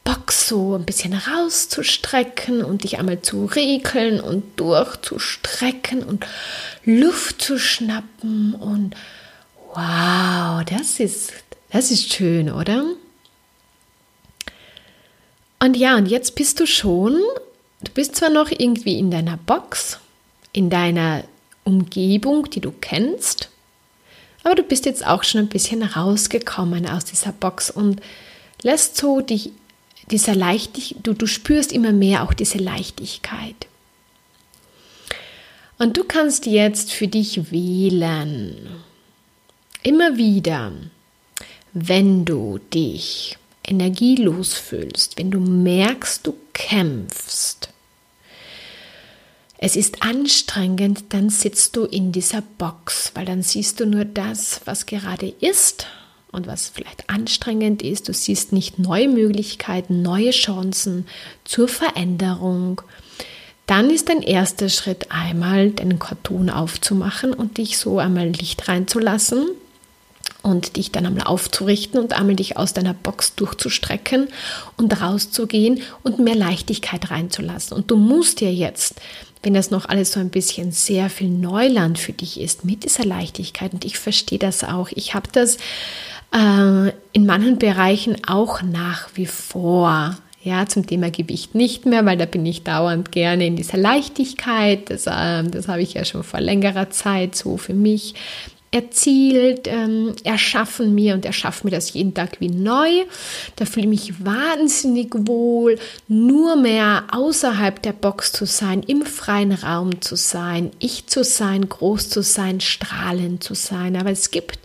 Box 0.04 0.48
so 0.48 0.74
ein 0.74 0.86
bisschen 0.86 1.12
rauszustrecken 1.12 2.64
und 2.64 2.84
dich 2.84 2.98
einmal 2.98 3.20
zu 3.20 3.44
regeln 3.44 4.20
und 4.20 4.58
durchzustrecken 4.58 6.02
und 6.02 6.26
Luft 6.84 7.42
zu 7.42 7.58
schnappen 7.58 8.54
und 8.54 8.94
wow, 9.74 10.64
das 10.64 10.98
ist 10.98 11.32
das 11.70 11.90
ist 11.90 12.12
schön, 12.12 12.50
oder? 12.50 12.84
Und 15.60 15.76
ja, 15.76 15.96
und 15.96 16.06
jetzt 16.06 16.34
bist 16.34 16.60
du 16.60 16.66
schon, 16.66 17.20
du 17.82 17.92
bist 17.92 18.16
zwar 18.16 18.30
noch 18.30 18.50
irgendwie 18.50 18.98
in 18.98 19.10
deiner 19.10 19.36
Box, 19.36 19.98
in 20.52 20.70
deiner 20.70 21.24
Umgebung, 21.64 22.48
die 22.50 22.60
du 22.60 22.72
kennst, 22.72 23.50
aber 24.44 24.54
du 24.54 24.62
bist 24.62 24.86
jetzt 24.86 25.06
auch 25.06 25.24
schon 25.24 25.42
ein 25.42 25.48
bisschen 25.48 25.82
rausgekommen 25.82 26.88
aus 26.88 27.04
dieser 27.04 27.32
Box 27.32 27.70
und 27.70 28.00
lässt 28.62 28.96
so 28.96 29.20
dich, 29.20 29.50
dieser 30.10 30.34
Leichtigkeit, 30.34 31.06
du, 31.06 31.12
du 31.12 31.26
spürst 31.26 31.72
immer 31.72 31.92
mehr 31.92 32.22
auch 32.22 32.32
diese 32.32 32.58
Leichtigkeit. 32.58 33.66
Und 35.78 35.96
du 35.96 36.04
kannst 36.04 36.46
jetzt 36.46 36.92
für 36.92 37.06
dich 37.06 37.52
wählen, 37.52 38.68
immer 39.82 40.16
wieder, 40.16 40.72
wenn 41.72 42.24
du 42.24 42.58
dich 42.72 43.36
energielos 43.64 44.54
fühlst, 44.54 45.18
wenn 45.18 45.30
du 45.30 45.40
merkst, 45.40 46.26
du 46.26 46.34
kämpfst, 46.58 47.70
es 49.60 49.74
ist 49.74 50.02
anstrengend, 50.04 51.06
dann 51.08 51.30
sitzt 51.30 51.74
du 51.76 51.84
in 51.84 52.12
dieser 52.12 52.42
Box, 52.58 53.10
weil 53.14 53.24
dann 53.24 53.42
siehst 53.42 53.80
du 53.80 53.86
nur 53.86 54.04
das, 54.04 54.60
was 54.66 54.86
gerade 54.86 55.26
ist 55.40 55.86
und 56.30 56.46
was 56.46 56.68
vielleicht 56.68 57.10
anstrengend 57.10 57.82
ist. 57.82 58.08
Du 58.08 58.12
siehst 58.12 58.52
nicht 58.52 58.78
neue 58.78 59.08
Möglichkeiten, 59.08 60.00
neue 60.00 60.30
Chancen 60.30 61.08
zur 61.44 61.66
Veränderung. 61.66 62.82
Dann 63.66 63.90
ist 63.90 64.08
dein 64.08 64.22
erster 64.22 64.68
Schritt 64.68 65.10
einmal, 65.10 65.70
deinen 65.70 65.98
Karton 65.98 66.50
aufzumachen 66.50 67.34
und 67.34 67.58
dich 67.58 67.78
so 67.78 67.98
einmal 67.98 68.28
Licht 68.28 68.68
reinzulassen, 68.68 69.48
und 70.42 70.76
dich 70.76 70.92
dann 70.92 71.06
einmal 71.06 71.26
aufzurichten 71.26 72.00
und 72.00 72.12
einmal 72.12 72.36
dich 72.36 72.56
aus 72.56 72.72
deiner 72.72 72.94
Box 72.94 73.34
durchzustrecken 73.34 74.28
und 74.76 75.00
rauszugehen 75.00 75.80
und 76.02 76.18
mehr 76.18 76.36
Leichtigkeit 76.36 77.10
reinzulassen. 77.10 77.76
Und 77.76 77.90
du 77.90 77.96
musst 77.96 78.40
dir 78.40 78.52
jetzt, 78.52 79.00
wenn 79.42 79.54
das 79.54 79.70
noch 79.70 79.86
alles 79.88 80.12
so 80.12 80.20
ein 80.20 80.30
bisschen 80.30 80.72
sehr 80.72 81.10
viel 81.10 81.28
Neuland 81.28 81.98
für 81.98 82.12
dich 82.12 82.40
ist, 82.40 82.64
mit 82.64 82.84
dieser 82.84 83.04
Leichtigkeit, 83.04 83.72
und 83.72 83.84
ich 83.84 83.98
verstehe 83.98 84.38
das 84.38 84.64
auch, 84.64 84.88
ich 84.92 85.14
habe 85.14 85.28
das 85.32 85.58
äh, 86.32 86.92
in 87.12 87.26
manchen 87.26 87.58
Bereichen 87.58 88.16
auch 88.26 88.62
nach 88.62 89.08
wie 89.14 89.26
vor. 89.26 90.16
Ja, 90.44 90.66
zum 90.66 90.86
Thema 90.86 91.10
Gewicht 91.10 91.56
nicht 91.56 91.84
mehr, 91.84 92.06
weil 92.06 92.16
da 92.16 92.24
bin 92.24 92.46
ich 92.46 92.62
dauernd 92.62 93.10
gerne 93.10 93.44
in 93.44 93.56
dieser 93.56 93.76
Leichtigkeit. 93.76 94.88
Das, 94.88 95.06
äh, 95.06 95.42
das 95.42 95.66
habe 95.66 95.82
ich 95.82 95.94
ja 95.94 96.04
schon 96.04 96.22
vor 96.22 96.40
längerer 96.40 96.90
Zeit 96.90 97.34
so 97.34 97.56
für 97.56 97.74
mich 97.74 98.14
erzielt, 98.70 99.66
ähm, 99.66 100.14
erschaffen 100.24 100.94
mir 100.94 101.14
und 101.14 101.24
erschafft 101.24 101.64
mir 101.64 101.70
das 101.70 101.92
jeden 101.92 102.14
Tag 102.14 102.40
wie 102.40 102.50
neu. 102.50 103.04
Da 103.56 103.64
fühle 103.64 103.84
ich 103.84 103.90
mich 103.90 104.24
wahnsinnig 104.24 105.10
wohl, 105.14 105.78
nur 106.06 106.56
mehr 106.56 107.04
außerhalb 107.10 107.80
der 107.82 107.92
Box 107.92 108.32
zu 108.32 108.44
sein, 108.44 108.82
im 108.82 109.02
freien 109.02 109.52
Raum 109.52 110.00
zu 110.00 110.16
sein, 110.16 110.70
ich 110.78 111.06
zu 111.06 111.24
sein, 111.24 111.68
groß 111.68 112.10
zu 112.10 112.22
sein, 112.22 112.60
strahlend 112.60 113.42
zu 113.42 113.54
sein. 113.54 113.96
Aber 113.96 114.10
es 114.10 114.30
gibt 114.30 114.58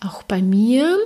auch 0.00 0.22
bei 0.22 0.40
mir 0.40 0.96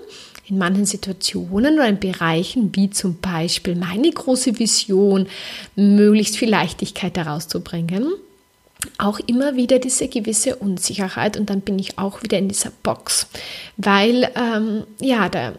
in 0.48 0.58
manchen 0.58 0.86
Situationen 0.86 1.74
oder 1.74 1.88
in 1.88 1.98
Bereichen, 1.98 2.70
wie 2.76 2.90
zum 2.90 3.18
Beispiel 3.18 3.74
meine 3.74 4.10
große 4.10 4.58
Vision, 4.60 5.26
möglichst 5.74 6.36
viel 6.36 6.50
Leichtigkeit 6.50 7.16
daraus 7.16 7.48
zu 7.48 7.60
bringen 7.60 8.06
auch 8.98 9.18
immer 9.26 9.56
wieder 9.56 9.78
diese 9.78 10.08
gewisse 10.08 10.56
Unsicherheit 10.56 11.36
und 11.36 11.50
dann 11.50 11.60
bin 11.60 11.78
ich 11.78 11.98
auch 11.98 12.22
wieder 12.22 12.38
in 12.38 12.48
dieser 12.48 12.72
Box, 12.82 13.28
weil 13.76 14.30
ähm, 14.34 14.84
ja, 15.00 15.28
da 15.28 15.52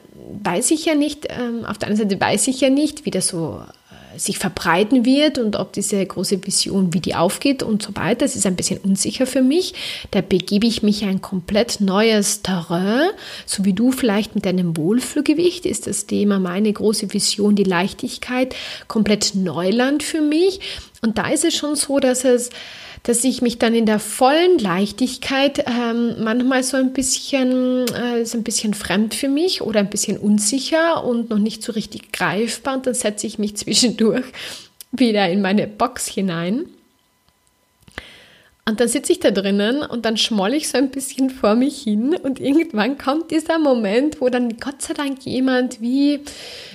weiß 0.43 0.71
ich 0.71 0.85
ja 0.85 0.95
nicht, 0.95 1.27
ähm, 1.29 1.65
auf 1.65 1.77
der 1.77 1.89
anderen 1.89 2.09
Seite 2.09 2.21
weiß 2.21 2.47
ich 2.47 2.61
ja 2.61 2.69
nicht, 2.69 3.05
wie 3.05 3.11
das 3.11 3.27
so 3.27 3.61
äh, 3.91 4.19
sich 4.19 4.39
verbreiten 4.39 5.05
wird 5.05 5.37
und 5.37 5.55
ob 5.55 5.73
diese 5.73 6.03
große 6.05 6.45
Vision, 6.45 6.93
wie 6.93 6.99
die 6.99 7.15
aufgeht 7.15 7.63
und 7.63 7.81
so 7.83 7.95
weiter. 7.95 8.25
Das 8.25 8.35
ist 8.35 8.45
ein 8.45 8.55
bisschen 8.55 8.79
unsicher 8.79 9.27
für 9.27 9.41
mich. 9.41 9.73
Da 10.11 10.21
begebe 10.21 10.67
ich 10.67 10.83
mich 10.83 11.03
ein 11.05 11.21
komplett 11.21 11.81
neues 11.81 12.41
Terrain, 12.41 13.09
so 13.45 13.63
wie 13.65 13.73
du 13.73 13.91
vielleicht 13.91 14.35
mit 14.35 14.45
deinem 14.45 14.75
Wohlfühlgewicht 14.75 15.65
ist 15.65 15.87
das 15.87 16.07
Thema 16.07 16.39
meine 16.39 16.71
große 16.73 17.13
Vision, 17.13 17.55
die 17.55 17.63
Leichtigkeit, 17.63 18.55
komplett 18.87 19.35
Neuland 19.35 20.03
für 20.03 20.21
mich. 20.21 20.59
Und 21.07 21.17
da 21.17 21.29
ist 21.29 21.45
es 21.45 21.55
schon 21.55 21.75
so, 21.75 21.99
dass 21.99 22.25
es 22.25 22.49
dass 23.03 23.23
ich 23.23 23.41
mich 23.41 23.57
dann 23.57 23.73
in 23.73 23.85
der 23.85 23.99
vollen 23.99 24.59
Leichtigkeit 24.59 25.63
ähm, 25.65 26.15
manchmal 26.23 26.61
so 26.63 26.75
ein 26.75 26.91
bisschen, 26.91 27.85
äh, 27.95 28.21
ist 28.21 28.35
ein 28.35 28.43
bisschen 28.43 28.73
fremd 28.73 29.15
für 29.15 29.29
mich 29.29 29.61
oder 29.61 29.79
ein 29.79 29.89
bisschen 29.89 30.17
unsicher 30.17 31.05
und 31.05 31.29
noch 31.29 31.37
nicht 31.37 31.63
so 31.63 31.71
richtig 31.71 32.11
greifbar. 32.11 32.75
Und 32.75 32.87
dann 32.87 32.93
setze 32.93 33.25
ich 33.25 33.39
mich 33.39 33.55
zwischendurch 33.55 34.25
wieder 34.91 35.29
in 35.29 35.41
meine 35.41 35.67
Box 35.67 36.07
hinein 36.07 36.65
und 38.67 38.81
dann 38.81 38.89
sitze 38.89 39.13
ich 39.13 39.21
da 39.21 39.31
drinnen 39.31 39.81
und 39.81 40.05
dann 40.05 40.17
schmoll 40.17 40.53
ich 40.53 40.67
so 40.67 40.77
ein 40.77 40.89
bisschen 40.89 41.29
vor 41.29 41.55
mich 41.55 41.83
hin 41.83 42.15
und 42.21 42.41
irgendwann 42.41 42.97
kommt 42.97 43.31
dieser 43.31 43.59
Moment, 43.59 44.19
wo 44.19 44.27
dann 44.27 44.57
Gott 44.57 44.81
sei 44.81 44.93
Dank 44.93 45.25
jemand 45.25 45.79
wie 45.79 46.19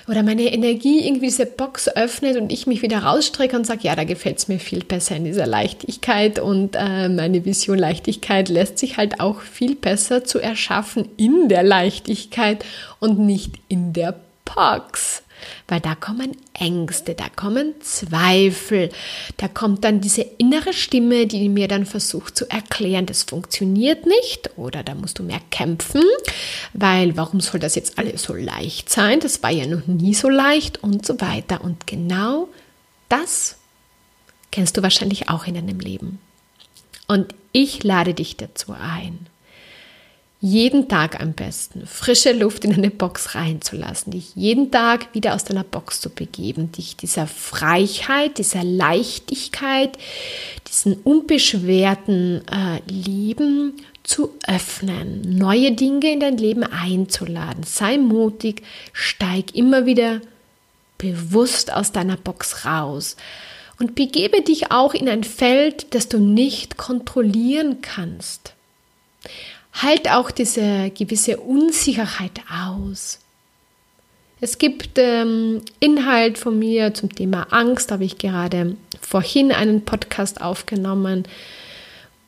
oder 0.09 0.23
meine 0.23 0.53
Energie 0.55 1.07
irgendwie 1.07 1.27
diese 1.27 1.45
Box 1.45 1.89
öffnet 1.89 2.39
und 2.39 2.51
ich 2.51 2.67
mich 2.67 2.81
wieder 2.81 3.01
rausstrecke 3.01 3.55
und 3.57 3.67
sage, 3.67 3.81
ja, 3.83 3.95
da 3.95 4.05
gefällt 4.05 4.39
es 4.39 4.49
mir 4.49 4.59
viel 4.59 4.83
besser 4.85 5.17
in 5.17 5.25
dieser 5.25 5.47
Leichtigkeit 5.47 6.39
und 6.39 6.77
äh, 6.77 7.11
meine 7.11 7.45
Vision 7.45 7.79
Leichtigkeit 7.79 8.49
lässt 8.49 8.79
sich 8.79 8.97
halt 8.97 9.21
auch 9.21 9.41
viel 9.41 9.75
besser 9.75 10.25
zu 10.25 10.39
erschaffen 10.39 11.11
in 11.19 11.51
der 11.51 11.63
Leichtigkeit 11.63 12.65
und 13.01 13.19
nicht 13.19 13.53
in 13.69 13.93
der 13.93 14.19
Box 14.47 15.23
weil 15.69 15.81
da 15.81 15.95
kommen 15.95 16.37
Ängste, 16.55 17.15
da 17.15 17.29
kommen 17.29 17.75
Zweifel, 17.81 18.91
da 19.37 19.49
kommt 19.49 19.85
dann 19.85 20.01
diese 20.01 20.23
innere 20.39 20.73
Stimme, 20.73 21.27
die 21.27 21.49
mir 21.49 21.69
dann 21.69 21.87
versucht 21.87 22.37
zu 22.37 22.51
erklären, 22.51 23.07
das 23.07 23.23
funktioniert 23.23 24.07
nicht 24.07 24.51
oder 24.57 24.83
da 24.83 24.95
musst 24.95 25.19
du 25.19 25.23
mehr 25.23 25.41
kämpfen, 25.51 26.03
weil 26.73 27.17
warum 27.17 27.41
soll 27.41 27.61
das 27.61 27.75
jetzt 27.75 27.99
alles 27.99 28.23
so 28.23 28.35
leicht 28.35 28.91
sein? 28.91 29.21
Das 29.21 29.43
war 29.43 29.51
ja 29.51 29.67
noch 29.67 29.87
nie 29.87 30.15
so 30.15 30.29
leicht 30.29 30.83
und 30.83 31.07
so 31.07 31.21
weiter. 31.21 31.63
Und 31.63 31.87
genau 31.87 32.49
das 33.09 33.57
kennst 34.51 34.77
du 34.77 34.83
wahrscheinlich 34.83 35.29
auch 35.29 35.47
in 35.47 35.55
deinem 35.55 35.81
Leben. 35.81 36.19
Und 37.09 37.35
ich 37.53 37.83
lade 37.83 38.15
dich 38.15 38.37
dazu 38.37 38.73
ein, 38.73 39.27
jeden 40.45 40.89
Tag 40.89 41.21
am 41.21 41.35
besten 41.35 41.87
frische 41.87 42.33
Luft 42.33 42.65
in 42.65 42.75
eine 42.75 42.91
Box 42.91 43.37
reinzulassen, 43.37 44.11
dich 44.11 44.35
jeden 44.35 44.73
Tag 44.73 45.15
wieder 45.15 45.37
aus 45.37 45.45
deiner 45.45 45.63
Box 45.63 46.01
zu 46.01 46.11
begeben, 46.11 46.73
dich 46.73 46.97
dieser 46.97 47.29
Freiheit, 47.29 48.39
dieser 48.39 48.65
Leichtigkeit, 48.65 49.97
diesen 50.67 50.95
unbeschwerten 50.95 52.43
äh, 52.49 52.81
Leben 52.91 53.75
zu 54.03 54.31
öffnen, 54.49 55.23
neue 55.39 55.71
Dinge 55.71 56.13
in 56.13 56.19
dein 56.19 56.39
Leben 56.39 56.65
einzuladen. 56.65 57.63
Sei 57.63 57.97
mutig, 57.97 58.63
steig 58.93 59.55
immer 59.55 59.87
wieder 59.87 60.21
bewusst 60.99 61.73
aus 61.73 61.93
deiner 61.93 62.17
Box 62.17 62.65
raus 62.65 63.17
und 63.79 63.95
begebe 63.95 64.43
dich 64.43 64.73
auch 64.73 64.93
in 64.93 65.09
ein 65.09 65.23
Feld, 65.23 65.95
das 65.95 66.09
du 66.09 66.19
nicht 66.19 66.77
kontrollieren 66.77 67.81
kannst 67.81 68.55
halt 69.73 70.11
auch 70.11 70.31
diese 70.31 70.91
gewisse 70.91 71.39
Unsicherheit 71.39 72.41
aus. 72.51 73.19
Es 74.41 74.59
gibt 74.59 74.99
ähm, 74.99 75.63
Inhalt 75.79 76.37
von 76.37 76.59
mir 76.59 76.95
zum 76.95 77.15
Thema 77.15 77.47
Angst, 77.51 77.93
habe 77.93 78.05
ich 78.05 78.19
gerade 78.19 78.77
vorhin 79.01 79.53
einen 79.53 79.85
Podcast 79.85 80.41
aufgenommen, 80.41 81.25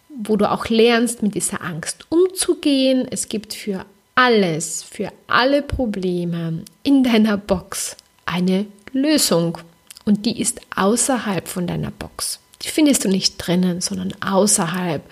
wo 0.08 0.36
du 0.36 0.48
auch 0.48 0.68
lernst, 0.68 1.22
mit 1.22 1.34
dieser 1.34 1.60
Angst 1.62 2.06
umzugehen. 2.10 3.08
Es 3.10 3.28
gibt 3.28 3.52
für 3.52 3.84
alles, 4.14 4.84
für 4.84 5.12
alle 5.26 5.62
Probleme 5.62 6.62
in 6.84 7.02
deiner 7.02 7.36
Box 7.36 7.96
eine 8.26 8.66
Lösung. 8.92 9.58
Und 10.04 10.24
die 10.24 10.40
ist 10.40 10.60
außerhalb 10.76 11.48
von 11.48 11.66
deiner 11.66 11.90
Box. 11.90 12.38
Die 12.62 12.68
findest 12.68 13.04
du 13.04 13.08
nicht 13.08 13.38
drinnen, 13.38 13.80
sondern 13.80 14.14
außerhalb. 14.22 15.02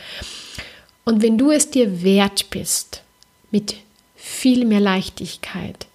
Und 1.04 1.23
wenn 1.23 1.38
du 1.38 1.50
es 1.50 1.71
dir 1.71 2.02
wert 2.02 2.50
bist, 2.50 3.02
mit 3.50 3.76
viel 4.14 4.64
mehr 4.64 4.80
Leichtigkeit 4.80 5.87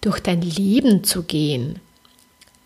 durch 0.00 0.20
dein 0.20 0.42
Leben 0.42 1.02
zu 1.04 1.22
gehen, 1.22 1.80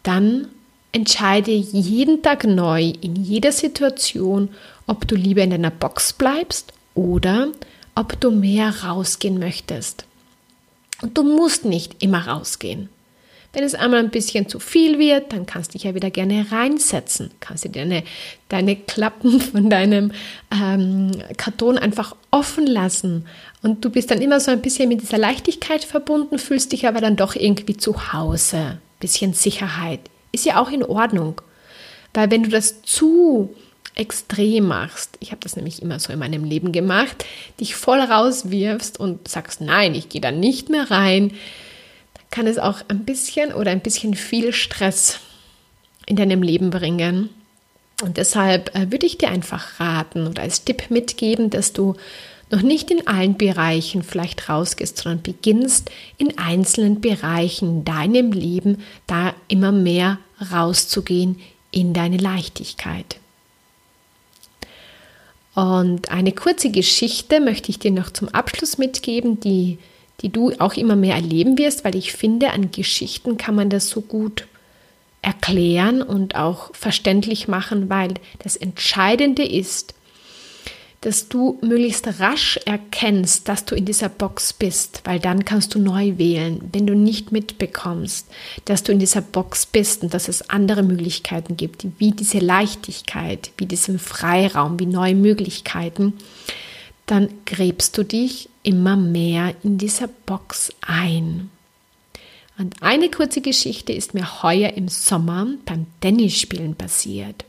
dann 0.02 0.48
entscheide 0.90 1.52
jeden 1.52 2.22
Tag 2.22 2.44
neu 2.44 2.92
in 3.00 3.16
jeder 3.16 3.52
Situation, 3.52 4.50
ob 4.86 5.06
du 5.08 5.14
lieber 5.14 5.42
in 5.42 5.50
deiner 5.50 5.70
Box 5.70 6.12
bleibst 6.12 6.72
oder 6.94 7.48
ob 7.94 8.20
du 8.20 8.30
mehr 8.30 8.82
rausgehen 8.82 9.38
möchtest. 9.38 10.04
Und 11.00 11.16
du 11.16 11.22
musst 11.22 11.64
nicht 11.64 12.02
immer 12.02 12.26
rausgehen. 12.26 12.88
Wenn 13.52 13.64
es 13.64 13.74
einmal 13.74 14.00
ein 14.00 14.10
bisschen 14.10 14.48
zu 14.48 14.58
viel 14.58 14.98
wird, 14.98 15.32
dann 15.32 15.44
kannst 15.44 15.70
du 15.70 15.72
dich 15.74 15.84
ja 15.84 15.94
wieder 15.94 16.10
gerne 16.10 16.46
reinsetzen. 16.50 17.30
Kannst 17.40 17.64
du 17.64 17.68
deine, 17.68 18.02
deine 18.48 18.76
Klappen 18.76 19.40
von 19.40 19.68
deinem 19.68 20.12
ähm, 20.50 21.10
Karton 21.36 21.76
einfach 21.76 22.16
offen 22.30 22.66
lassen. 22.66 23.26
Und 23.62 23.84
du 23.84 23.90
bist 23.90 24.10
dann 24.10 24.22
immer 24.22 24.40
so 24.40 24.50
ein 24.50 24.62
bisschen 24.62 24.88
mit 24.88 25.02
dieser 25.02 25.18
Leichtigkeit 25.18 25.84
verbunden, 25.84 26.38
fühlst 26.38 26.72
dich 26.72 26.86
aber 26.88 27.00
dann 27.00 27.16
doch 27.16 27.34
irgendwie 27.34 27.76
zu 27.76 28.12
Hause. 28.14 28.78
Bisschen 29.00 29.34
Sicherheit. 29.34 30.00
Ist 30.32 30.46
ja 30.46 30.60
auch 30.60 30.70
in 30.70 30.82
Ordnung. 30.82 31.42
Weil 32.14 32.30
wenn 32.30 32.44
du 32.44 32.48
das 32.48 32.82
zu 32.82 33.54
extrem 33.94 34.68
machst, 34.68 35.18
ich 35.20 35.30
habe 35.30 35.40
das 35.42 35.56
nämlich 35.56 35.82
immer 35.82 35.98
so 35.98 36.12
in 36.12 36.18
meinem 36.18 36.44
Leben 36.44 36.72
gemacht, 36.72 37.26
dich 37.60 37.74
voll 37.74 38.00
rauswirfst 38.00 38.98
und 38.98 39.28
sagst, 39.28 39.60
nein, 39.60 39.94
ich 39.94 40.08
gehe 40.08 40.20
da 40.20 40.30
nicht 40.30 40.70
mehr 40.70 40.90
rein, 40.90 41.32
kann 42.32 42.48
es 42.48 42.58
auch 42.58 42.78
ein 42.88 43.04
bisschen 43.04 43.52
oder 43.52 43.70
ein 43.70 43.80
bisschen 43.80 44.14
viel 44.14 44.52
Stress 44.52 45.20
in 46.06 46.16
deinem 46.16 46.42
Leben 46.42 46.70
bringen. 46.70 47.30
Und 48.02 48.16
deshalb 48.16 48.74
äh, 48.74 48.90
würde 48.90 49.06
ich 49.06 49.18
dir 49.18 49.28
einfach 49.28 49.78
raten 49.78 50.26
oder 50.26 50.42
als 50.42 50.64
Tipp 50.64 50.90
mitgeben, 50.90 51.50
dass 51.50 51.72
du 51.72 51.94
noch 52.50 52.62
nicht 52.62 52.90
in 52.90 53.06
allen 53.06 53.36
Bereichen 53.36 54.02
vielleicht 54.02 54.48
rausgehst, 54.48 54.98
sondern 54.98 55.22
beginnst 55.22 55.90
in 56.18 56.36
einzelnen 56.36 57.00
Bereichen 57.00 57.68
in 57.68 57.84
deinem 57.84 58.32
Leben 58.32 58.82
da 59.06 59.34
immer 59.46 59.70
mehr 59.70 60.18
rauszugehen 60.50 61.40
in 61.70 61.94
deine 61.94 62.16
Leichtigkeit. 62.16 63.16
Und 65.54 66.10
eine 66.10 66.32
kurze 66.32 66.70
Geschichte 66.70 67.40
möchte 67.40 67.70
ich 67.70 67.78
dir 67.78 67.90
noch 67.90 68.10
zum 68.10 68.28
Abschluss 68.28 68.78
mitgeben, 68.78 69.38
die 69.38 69.78
die 70.20 70.28
du 70.28 70.52
auch 70.58 70.74
immer 70.74 70.96
mehr 70.96 71.16
erleben 71.16 71.58
wirst, 71.58 71.84
weil 71.84 71.96
ich 71.96 72.12
finde, 72.12 72.50
an 72.50 72.70
Geschichten 72.70 73.36
kann 73.36 73.54
man 73.54 73.70
das 73.70 73.88
so 73.88 74.00
gut 74.00 74.46
erklären 75.22 76.02
und 76.02 76.34
auch 76.34 76.74
verständlich 76.74 77.48
machen, 77.48 77.88
weil 77.88 78.14
das 78.40 78.56
Entscheidende 78.56 79.44
ist, 79.44 79.94
dass 81.02 81.28
du 81.28 81.58
möglichst 81.62 82.20
rasch 82.20 82.58
erkennst, 82.64 83.48
dass 83.48 83.64
du 83.64 83.74
in 83.74 83.84
dieser 83.84 84.08
Box 84.08 84.52
bist, 84.52 85.02
weil 85.04 85.18
dann 85.18 85.44
kannst 85.44 85.74
du 85.74 85.80
neu 85.80 86.16
wählen. 86.16 86.60
Wenn 86.72 86.86
du 86.86 86.94
nicht 86.94 87.32
mitbekommst, 87.32 88.28
dass 88.64 88.84
du 88.84 88.92
in 88.92 89.00
dieser 89.00 89.20
Box 89.20 89.66
bist 89.66 90.04
und 90.04 90.14
dass 90.14 90.28
es 90.28 90.48
andere 90.48 90.84
Möglichkeiten 90.84 91.56
gibt, 91.56 91.86
wie 91.98 92.12
diese 92.12 92.38
Leichtigkeit, 92.38 93.50
wie 93.56 93.66
diesen 93.66 93.98
Freiraum, 93.98 94.78
wie 94.78 94.86
neue 94.86 95.16
Möglichkeiten, 95.16 96.14
dann 97.06 97.28
gräbst 97.46 97.98
du 97.98 98.04
dich 98.04 98.48
immer 98.62 98.96
mehr 98.96 99.54
in 99.62 99.78
dieser 99.78 100.08
Box 100.08 100.72
ein. 100.80 101.50
Und 102.58 102.82
eine 102.82 103.10
kurze 103.10 103.40
Geschichte 103.40 103.92
ist 103.92 104.14
mir 104.14 104.42
heuer 104.42 104.74
im 104.74 104.88
Sommer 104.88 105.46
beim 105.64 105.86
Tennisspielen 106.00 106.74
passiert. 106.74 107.44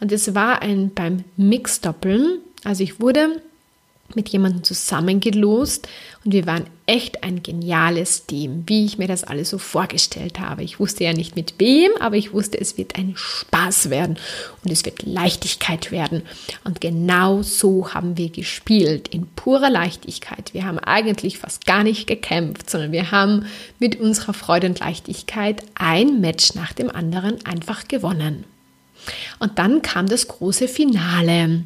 Und 0.00 0.10
es 0.10 0.34
war 0.34 0.62
ein 0.62 0.92
beim 0.94 1.24
Mixdoppeln. 1.36 2.38
Also 2.64 2.82
ich 2.82 3.00
wurde 3.00 3.40
mit 4.14 4.28
jemandem 4.28 4.62
zusammengelost 4.62 5.88
und 6.24 6.32
wir 6.32 6.46
waren 6.46 6.66
echt 6.86 7.24
ein 7.24 7.42
geniales 7.42 8.26
Team, 8.26 8.64
wie 8.66 8.84
ich 8.84 8.98
mir 8.98 9.08
das 9.08 9.24
alles 9.24 9.50
so 9.50 9.58
vorgestellt 9.58 10.38
habe. 10.38 10.62
Ich 10.62 10.78
wusste 10.78 11.04
ja 11.04 11.12
nicht 11.12 11.34
mit 11.34 11.54
wem, 11.58 11.90
aber 12.00 12.16
ich 12.16 12.32
wusste, 12.32 12.60
es 12.60 12.76
wird 12.76 12.96
ein 12.96 13.14
Spaß 13.16 13.90
werden 13.90 14.18
und 14.62 14.70
es 14.70 14.84
wird 14.84 15.02
Leichtigkeit 15.02 15.90
werden. 15.90 16.22
Und 16.64 16.80
genau 16.80 17.42
so 17.42 17.94
haben 17.94 18.16
wir 18.16 18.28
gespielt, 18.28 19.08
in 19.08 19.26
purer 19.26 19.70
Leichtigkeit. 19.70 20.52
Wir 20.52 20.66
haben 20.66 20.78
eigentlich 20.78 21.38
fast 21.38 21.66
gar 21.66 21.82
nicht 21.82 22.06
gekämpft, 22.06 22.70
sondern 22.70 22.92
wir 22.92 23.10
haben 23.10 23.46
mit 23.78 23.98
unserer 23.98 24.34
Freude 24.34 24.68
und 24.68 24.80
Leichtigkeit 24.80 25.62
ein 25.74 26.20
Match 26.20 26.54
nach 26.54 26.72
dem 26.72 26.90
anderen 26.90 27.44
einfach 27.46 27.88
gewonnen. 27.88 28.44
Und 29.40 29.58
dann 29.58 29.82
kam 29.82 30.06
das 30.06 30.28
große 30.28 30.68
Finale. 30.68 31.64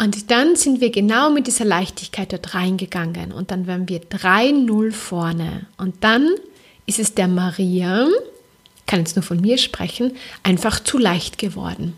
Und 0.00 0.30
dann 0.30 0.56
sind 0.56 0.80
wir 0.80 0.90
genau 0.90 1.28
mit 1.28 1.46
dieser 1.46 1.66
Leichtigkeit 1.66 2.32
dort 2.32 2.54
reingegangen 2.54 3.32
und 3.32 3.50
dann 3.50 3.66
waren 3.66 3.86
wir 3.86 4.00
3-0 4.00 4.92
vorne. 4.92 5.66
Und 5.76 6.02
dann 6.02 6.30
ist 6.86 6.98
es 6.98 7.12
der 7.12 7.28
Maria, 7.28 8.08
kann 8.86 9.00
jetzt 9.00 9.16
nur 9.16 9.22
von 9.22 9.42
mir 9.42 9.58
sprechen, 9.58 10.16
einfach 10.42 10.80
zu 10.80 10.96
leicht 10.96 11.36
geworden. 11.36 11.92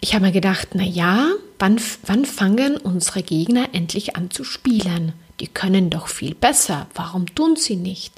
Ich 0.00 0.14
habe 0.14 0.26
mir 0.26 0.32
gedacht, 0.32 0.68
na 0.74 0.82
ja, 0.82 1.30
wann, 1.58 1.80
wann 2.04 2.26
fangen 2.26 2.76
unsere 2.76 3.22
Gegner 3.22 3.70
endlich 3.72 4.14
an 4.14 4.30
zu 4.30 4.44
spielen? 4.44 5.14
Die 5.40 5.48
können 5.48 5.88
doch 5.88 6.08
viel 6.08 6.34
besser. 6.34 6.86
Warum 6.92 7.34
tun 7.34 7.56
sie 7.56 7.76
nicht? 7.76 8.12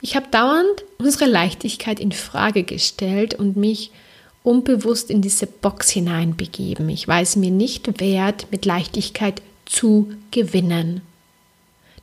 Ich 0.00 0.14
habe 0.14 0.28
dauernd 0.30 0.84
unsere 0.98 1.28
Leichtigkeit 1.28 1.98
in 1.98 2.12
Frage 2.12 2.62
gestellt 2.62 3.34
und 3.34 3.56
mich 3.56 3.90
unbewusst 4.46 5.10
in 5.10 5.22
diese 5.22 5.48
Box 5.48 5.90
hineinbegeben. 5.90 6.88
Ich 6.88 7.08
weiß 7.08 7.34
mir 7.34 7.50
nicht 7.50 8.00
wert, 8.00 8.46
mit 8.52 8.64
Leichtigkeit 8.64 9.42
zu 9.64 10.12
gewinnen. 10.30 11.00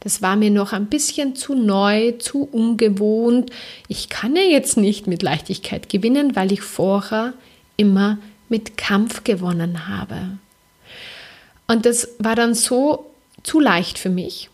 Das 0.01 0.21
war 0.21 0.35
mir 0.35 0.51
noch 0.51 0.73
ein 0.73 0.87
bisschen 0.87 1.37
zu 1.37 1.55
neu, 1.55 2.11
zu 2.11 2.43
ungewohnt. 2.43 3.49
Ich 3.87 4.09
kann 4.09 4.35
ja 4.35 4.41
jetzt 4.41 4.75
nicht 4.75 5.07
mit 5.07 5.23
Leichtigkeit 5.23 5.87
gewinnen, 5.87 6.35
weil 6.35 6.51
ich 6.51 6.61
vorher 6.61 7.33
immer 7.77 8.17
mit 8.49 8.75
Kampf 8.75 9.23
gewonnen 9.23 9.87
habe. 9.87 10.37
Und 11.67 11.85
das 11.85 12.09
war 12.19 12.35
dann 12.35 12.55
so 12.55 13.05
zu 13.43 13.61
leicht 13.61 13.97
für 13.97 14.09
mich. 14.09 14.49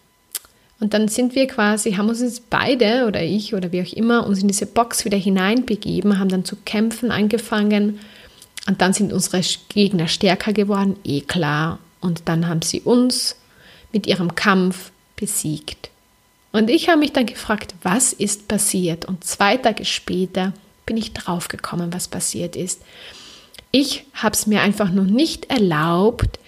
Und 0.80 0.94
dann 0.94 1.10
sind 1.10 1.36
wir 1.36 1.48
quasi, 1.48 1.94
haben 1.94 2.08
uns 2.08 2.22
jetzt 2.22 2.50
beide 2.50 3.06
oder 3.06 3.22
ich 3.22 3.54
oder 3.54 3.72
wie 3.72 3.82
auch 3.82 3.94
immer 3.94 4.26
uns 4.26 4.42
in 4.42 4.48
diese 4.48 4.66
Box 4.66 5.04
wieder 5.04 5.18
hineinbegeben, 5.18 6.20
haben 6.20 6.30
dann 6.30 6.46
zu 6.46 6.56
kämpfen 6.56 7.12
angefangen 7.12 8.00
und 8.68 8.82
dann 8.82 8.94
sind 8.94 9.12
unsere 9.12 9.42
Gegner 9.70 10.08
stärker 10.08 10.54
geworden, 10.54 10.96
eh 11.04 11.22
klar. 11.22 11.80
Und 12.02 12.24
dann 12.26 12.48
haben 12.48 12.62
sie 12.62 12.82
uns 12.82 13.36
mit 13.92 14.08
ihrem 14.08 14.36
Kampf 14.36 14.92
besiegt. 15.16 15.90
Und 16.52 16.70
ich 16.70 16.88
habe 16.88 17.00
mich 17.00 17.12
dann 17.12 17.26
gefragt, 17.26 17.76
was 17.84 18.14
ist 18.14 18.48
passiert? 18.48 19.06
Und 19.06 19.24
zwei 19.24 19.58
Tage 19.58 19.86
später 19.86 20.54
bin 20.86 20.98
ich 20.98 21.14
draufgekommen, 21.14 21.94
was 21.94 22.08
passiert 22.08 22.56
ist. 22.56 22.82
Ich 23.72 24.06
habe 24.14 24.34
es 24.34 24.48
mir 24.48 24.62
einfach 24.62 24.92
noch 24.92 25.04
nicht 25.04 25.50
erlaubt, 25.50 26.40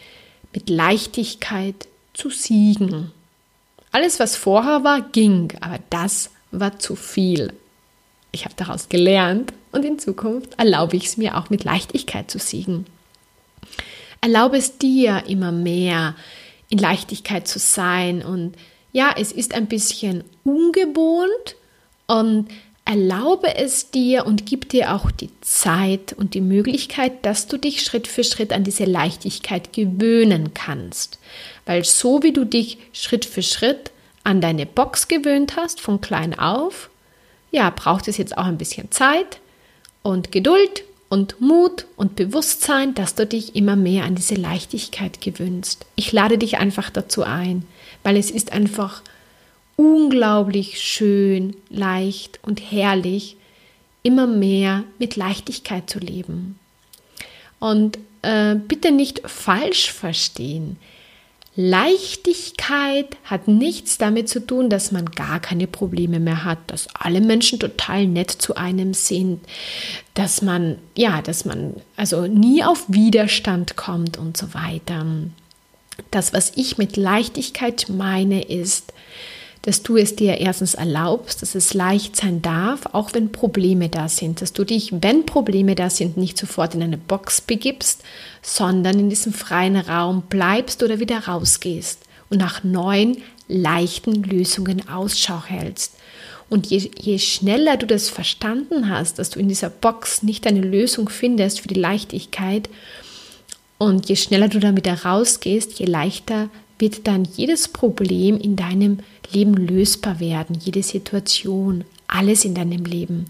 mit 0.54 0.70
Leichtigkeit 0.70 1.88
zu 2.14 2.30
siegen. 2.30 3.12
Alles, 3.92 4.20
was 4.20 4.36
vorher 4.36 4.84
war, 4.84 5.02
ging, 5.02 5.54
aber 5.62 5.80
das 5.90 6.30
war 6.52 6.80
zu 6.80 6.96
viel. 6.96 7.54
Ich 8.32 8.46
habe 8.46 8.56
daraus 8.56 8.90
gelernt, 8.90 9.54
und 9.72 9.86
in 9.86 10.00
Zukunft 10.00 10.58
erlaube 10.58 10.98
ich 10.98 11.06
es 11.06 11.18
mir 11.18 11.38
auch 11.38 11.50
mit 11.50 11.64
Leichtigkeit 11.64 12.30
zu 12.30 12.40
siegen. 12.40 12.86
Erlaube 14.20 14.58
es 14.58 14.78
dir 14.78 15.24
immer 15.28 15.52
mehr 15.52 16.16
in 16.70 16.78
Leichtigkeit 16.78 17.48
zu 17.48 17.60
sein 17.60 18.24
und 18.24 18.56
ja, 18.94 19.14
es 19.18 19.32
ist 19.32 19.54
ein 19.54 19.68
bisschen 19.68 20.24
ungewohnt 20.44 21.56
und 22.08 22.50
erlaube 22.92 23.56
es 23.56 23.90
dir 23.90 24.26
und 24.26 24.46
gib 24.46 24.68
dir 24.68 24.94
auch 24.94 25.12
die 25.12 25.30
Zeit 25.40 26.12
und 26.12 26.34
die 26.34 26.42
Möglichkeit, 26.42 27.26
dass 27.26 27.48
du 27.48 27.56
dich 27.56 27.84
Schritt 27.84 28.06
für 28.06 28.26
Schritt 28.26 28.52
an 28.52 28.66
diese 28.66 28.84
Leichtigkeit 28.84 29.72
gewöhnen 29.72 30.54
kannst. 30.54 31.18
Weil 31.66 31.86
so 31.86 32.22
wie 32.22 32.34
du 32.34 32.44
dich 32.44 32.80
Schritt 32.92 33.24
für 33.24 33.44
Schritt 33.44 33.92
an 34.26 34.42
deine 34.42 34.66
Box 34.66 35.08
gewöhnt 35.08 35.56
hast, 35.56 35.80
von 35.80 36.02
klein 36.02 36.38
auf, 36.38 36.90
ja, 37.50 37.70
braucht 37.70 38.10
es 38.10 38.18
jetzt 38.18 38.38
auch 38.38 38.44
ein 38.44 38.58
bisschen 38.58 38.92
Zeit 38.92 39.40
und 40.04 40.34
Geduld 40.34 40.84
und 41.08 41.40
Mut 41.40 41.86
und 41.96 42.18
Bewusstsein, 42.18 42.94
dass 42.94 43.16
du 43.16 43.26
dich 43.26 43.56
immer 43.56 43.78
mehr 43.78 44.04
an 44.04 44.16
diese 44.16 44.36
Leichtigkeit 44.36 45.22
gewöhnst. 45.22 45.86
Ich 45.96 46.12
lade 46.12 46.38
dich 46.38 46.58
einfach 46.58 46.90
dazu 46.90 47.24
ein, 47.24 47.66
weil 48.04 48.18
es 48.18 48.32
ist 48.32 48.52
einfach 48.52 49.02
unglaublich 49.82 50.80
schön, 50.80 51.56
leicht 51.70 52.40
und 52.44 52.60
herrlich, 52.72 53.36
immer 54.04 54.28
mehr 54.28 54.84
mit 55.00 55.16
Leichtigkeit 55.16 55.90
zu 55.90 55.98
leben. 55.98 56.60
Und 57.60 57.98
äh, 58.22 58.56
bitte 58.56 58.92
nicht 58.92 59.24
falsch 59.26 59.92
verstehen. 59.92 60.78
Leichtigkeit 61.56 63.18
hat 63.24 63.48
nichts 63.48 63.98
damit 63.98 64.30
zu 64.30 64.46
tun, 64.46 64.70
dass 64.70 64.92
man 64.92 65.06
gar 65.06 65.40
keine 65.40 65.66
Probleme 65.66 66.20
mehr 66.20 66.46
hat, 66.46 66.60
dass 66.68 66.88
alle 66.94 67.20
Menschen 67.20 67.60
total 67.60 68.06
nett 68.06 68.30
zu 68.30 68.56
einem 68.56 68.94
sind, 68.94 69.40
dass 70.14 70.44
man, 70.44 70.78
ja, 70.96 71.24
dass 71.24 71.44
man 71.44 71.74
also 71.98 72.28
nie 72.28 72.64
auf 72.64 72.86
Widerstand 72.88 73.78
kommt 73.78 74.20
und 74.20 74.38
so 74.38 74.54
weiter. 74.54 75.06
Das, 76.12 76.34
was 76.34 76.54
ich 76.56 76.78
mit 76.78 76.98
Leichtigkeit 76.98 77.88
meine, 77.90 78.44
ist, 78.44 78.94
dass 79.62 79.84
du 79.84 79.96
es 79.96 80.16
dir 80.16 80.40
erstens 80.40 80.74
erlaubst, 80.74 81.42
dass 81.42 81.54
es 81.54 81.74
leicht 81.74 82.16
sein 82.16 82.42
darf, 82.42 82.82
auch 82.94 83.14
wenn 83.14 83.32
Probleme 83.32 83.90
da 83.90 84.10
sind, 84.10 84.42
dass 84.42 84.54
du 84.54 84.64
dich, 84.64 84.92
wenn 85.02 85.26
Probleme 85.26 85.76
da 85.76 85.90
sind, 85.90 86.18
nicht 86.18 86.38
sofort 86.38 86.74
in 86.74 86.82
eine 86.82 86.98
Box 86.98 87.42
begibst, 87.42 88.04
sondern 88.42 89.00
in 89.00 89.10
diesem 89.10 89.34
freien 89.34 89.76
Raum 89.76 90.24
bleibst 90.30 90.82
oder 90.82 91.00
wieder 91.00 91.28
rausgehst 91.28 92.00
und 92.30 92.40
nach 92.40 92.64
neuen, 92.64 93.18
leichten 93.48 94.24
Lösungen 94.24 94.88
Ausschau 94.90 95.44
hältst. 95.46 95.96
Und 96.50 96.68
je, 96.68 96.90
je 96.98 97.20
schneller 97.20 97.78
du 97.78 97.86
das 97.86 98.10
verstanden 98.10 98.90
hast, 98.90 99.20
dass 99.20 99.30
du 99.30 99.40
in 99.40 99.48
dieser 99.48 99.70
Box 99.70 100.24
nicht 100.24 100.48
eine 100.48 100.62
Lösung 100.62 101.08
findest 101.10 101.62
für 101.62 101.68
die 101.68 101.80
Leichtigkeit, 101.80 102.68
und 103.82 104.10
je 104.10 104.16
schneller 104.16 104.48
du 104.48 104.60
da 104.60 104.76
wieder 104.76 104.94
rausgehst, 104.94 105.80
je 105.80 105.88
leichter 105.88 106.50
wird 106.82 107.08
dann 107.08 107.24
jedes 107.24 107.68
Problem 107.68 108.38
in 108.38 108.56
deinem 108.56 109.00
Leben 109.32 109.54
lösbar 109.54 110.20
werden, 110.20 110.58
jede 110.60 110.84
Situation, 110.84 111.86
alles 112.08 112.44
in 112.44 112.56
deinem 112.56 112.84
Leben. 112.84 113.28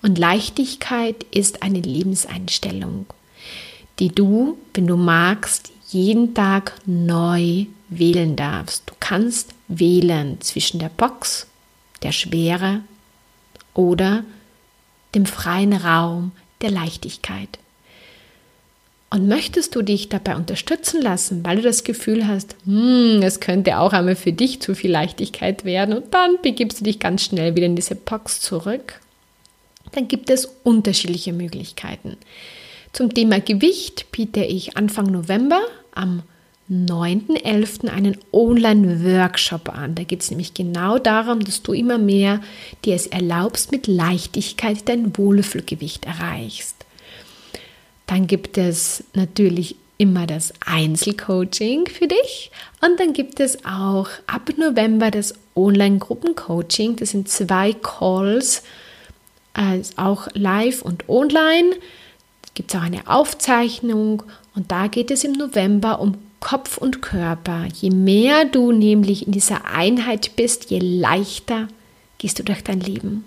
Und 0.00 0.18
Leichtigkeit 0.18 1.24
ist 1.30 1.62
eine 1.62 1.80
Lebenseinstellung, 1.80 3.06
die 3.98 4.08
du, 4.08 4.56
wenn 4.72 4.86
du 4.86 4.96
magst, 4.96 5.72
jeden 5.88 6.32
Tag 6.32 6.74
neu 6.86 7.66
wählen 7.90 8.36
darfst. 8.36 8.84
Du 8.86 8.94
kannst 8.98 9.50
wählen 9.68 10.40
zwischen 10.40 10.78
der 10.78 10.88
Box, 10.88 11.46
der 12.02 12.12
Schwere 12.12 12.80
oder 13.74 14.24
dem 15.14 15.26
freien 15.26 15.74
Raum 15.74 16.32
der 16.62 16.70
Leichtigkeit. 16.70 17.58
Und 19.12 19.28
möchtest 19.28 19.76
du 19.76 19.82
dich 19.82 20.08
dabei 20.08 20.36
unterstützen 20.36 21.02
lassen, 21.02 21.44
weil 21.44 21.56
du 21.56 21.62
das 21.62 21.84
Gefühl 21.84 22.26
hast, 22.26 22.56
hm, 22.64 23.20
es 23.22 23.40
könnte 23.40 23.76
auch 23.76 23.92
einmal 23.92 24.16
für 24.16 24.32
dich 24.32 24.60
zu 24.62 24.74
viel 24.74 24.90
Leichtigkeit 24.90 25.66
werden 25.66 25.94
und 25.94 26.14
dann 26.14 26.38
begibst 26.40 26.80
du 26.80 26.84
dich 26.84 26.98
ganz 26.98 27.24
schnell 27.24 27.54
wieder 27.54 27.66
in 27.66 27.76
diese 27.76 27.94
Box 27.94 28.40
zurück, 28.40 29.00
dann 29.90 30.08
gibt 30.08 30.30
es 30.30 30.46
unterschiedliche 30.64 31.34
Möglichkeiten. 31.34 32.16
Zum 32.94 33.12
Thema 33.12 33.38
Gewicht 33.38 34.10
biete 34.12 34.44
ich 34.44 34.78
Anfang 34.78 35.10
November 35.10 35.60
am 35.94 36.22
9.11. 36.70 37.88
einen 37.88 38.16
Online-Workshop 38.32 39.68
an. 39.68 39.94
Da 39.94 40.04
geht 40.04 40.22
es 40.22 40.30
nämlich 40.30 40.54
genau 40.54 40.96
darum, 40.96 41.40
dass 41.40 41.62
du 41.62 41.74
immer 41.74 41.98
mehr 41.98 42.40
dir 42.86 42.94
es 42.94 43.08
erlaubst, 43.08 43.72
mit 43.72 43.88
Leichtigkeit 43.88 44.88
dein 44.88 45.18
Wohlfühlgewicht 45.18 46.06
erreichst. 46.06 46.86
Dann 48.06 48.26
gibt 48.26 48.58
es 48.58 49.04
natürlich 49.14 49.76
immer 49.98 50.26
das 50.26 50.52
Einzelcoaching 50.66 51.86
für 51.86 52.08
dich 52.08 52.50
und 52.80 52.98
dann 52.98 53.12
gibt 53.12 53.38
es 53.38 53.64
auch 53.64 54.08
ab 54.26 54.50
November 54.56 55.10
das 55.12 55.34
Online-Gruppencoaching. 55.54 56.96
Das 56.96 57.10
sind 57.10 57.28
zwei 57.28 57.72
Calls, 57.72 58.64
äh, 59.54 59.80
auch 59.96 60.26
live 60.34 60.82
und 60.82 61.08
online. 61.08 61.76
Es 62.44 62.54
gibt 62.54 62.74
auch 62.74 62.82
eine 62.82 63.06
Aufzeichnung 63.06 64.24
und 64.54 64.72
da 64.72 64.88
geht 64.88 65.10
es 65.10 65.24
im 65.24 65.32
November 65.32 66.00
um 66.00 66.18
Kopf 66.40 66.78
und 66.78 67.00
Körper. 67.02 67.66
Je 67.72 67.90
mehr 67.90 68.44
du 68.44 68.72
nämlich 68.72 69.26
in 69.26 69.32
dieser 69.32 69.64
Einheit 69.66 70.34
bist, 70.34 70.70
je 70.70 70.80
leichter 70.80 71.68
gehst 72.18 72.40
du 72.40 72.42
durch 72.42 72.64
dein 72.64 72.80
Leben. 72.80 73.24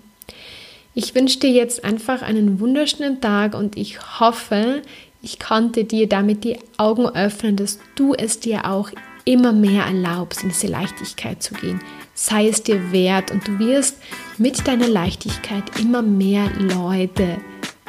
Ich 0.98 1.14
wünsche 1.14 1.38
dir 1.40 1.50
jetzt 1.50 1.84
einfach 1.84 2.22
einen 2.22 2.58
wunderschönen 2.58 3.20
Tag 3.20 3.54
und 3.54 3.76
ich 3.76 4.18
hoffe, 4.18 4.80
ich 5.20 5.38
konnte 5.38 5.84
dir 5.84 6.08
damit 6.08 6.42
die 6.42 6.56
Augen 6.78 7.04
öffnen, 7.04 7.54
dass 7.54 7.78
du 7.96 8.14
es 8.14 8.40
dir 8.40 8.64
auch 8.64 8.88
immer 9.26 9.52
mehr 9.52 9.84
erlaubst, 9.84 10.42
in 10.42 10.48
diese 10.48 10.68
Leichtigkeit 10.68 11.42
zu 11.42 11.52
gehen. 11.52 11.80
Sei 12.14 12.48
es 12.48 12.62
dir 12.62 12.92
wert 12.92 13.30
und 13.30 13.46
du 13.46 13.58
wirst 13.58 13.98
mit 14.38 14.66
deiner 14.66 14.88
Leichtigkeit 14.88 15.64
immer 15.78 16.00
mehr 16.00 16.50
Leute 16.58 17.36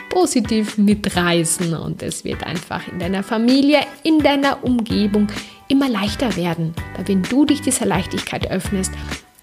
positiv 0.10 0.78
mitreißen 0.78 1.74
und 1.76 2.04
es 2.04 2.26
wird 2.26 2.44
einfach 2.44 2.90
in 2.90 3.00
deiner 3.00 3.24
Familie, 3.24 3.80
in 4.04 4.20
deiner 4.20 4.66
Umgebung 4.66 5.28
immer 5.70 5.88
leichter 5.88 6.36
werden. 6.36 6.74
Weil 6.98 7.08
wenn 7.08 7.24
du 7.24 7.46
dich 7.46 7.62
dieser 7.62 7.86
Leichtigkeit 7.86 8.52
öffnest, 8.52 8.92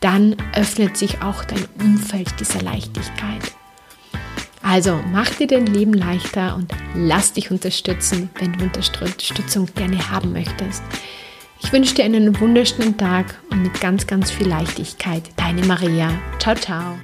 dann 0.04 0.36
öffnet 0.54 0.98
sich 0.98 1.22
auch 1.22 1.46
dein 1.46 1.66
Umfeld 1.80 2.38
dieser 2.38 2.60
Leichtigkeit. 2.60 3.53
Also 4.64 4.98
mach 5.12 5.28
dir 5.28 5.46
dein 5.46 5.66
Leben 5.66 5.92
leichter 5.92 6.56
und 6.56 6.72
lass 6.94 7.34
dich 7.34 7.50
unterstützen, 7.50 8.30
wenn 8.38 8.54
du 8.54 8.64
Unterstützung 8.64 9.68
gerne 9.74 10.10
haben 10.10 10.32
möchtest. 10.32 10.82
Ich 11.62 11.70
wünsche 11.70 11.94
dir 11.94 12.04
einen 12.04 12.40
wunderschönen 12.40 12.96
Tag 12.96 13.38
und 13.50 13.62
mit 13.62 13.80
ganz, 13.80 14.06
ganz 14.06 14.30
viel 14.30 14.48
Leichtigkeit. 14.48 15.22
Deine 15.36 15.66
Maria. 15.66 16.10
Ciao, 16.38 16.54
ciao. 16.54 16.96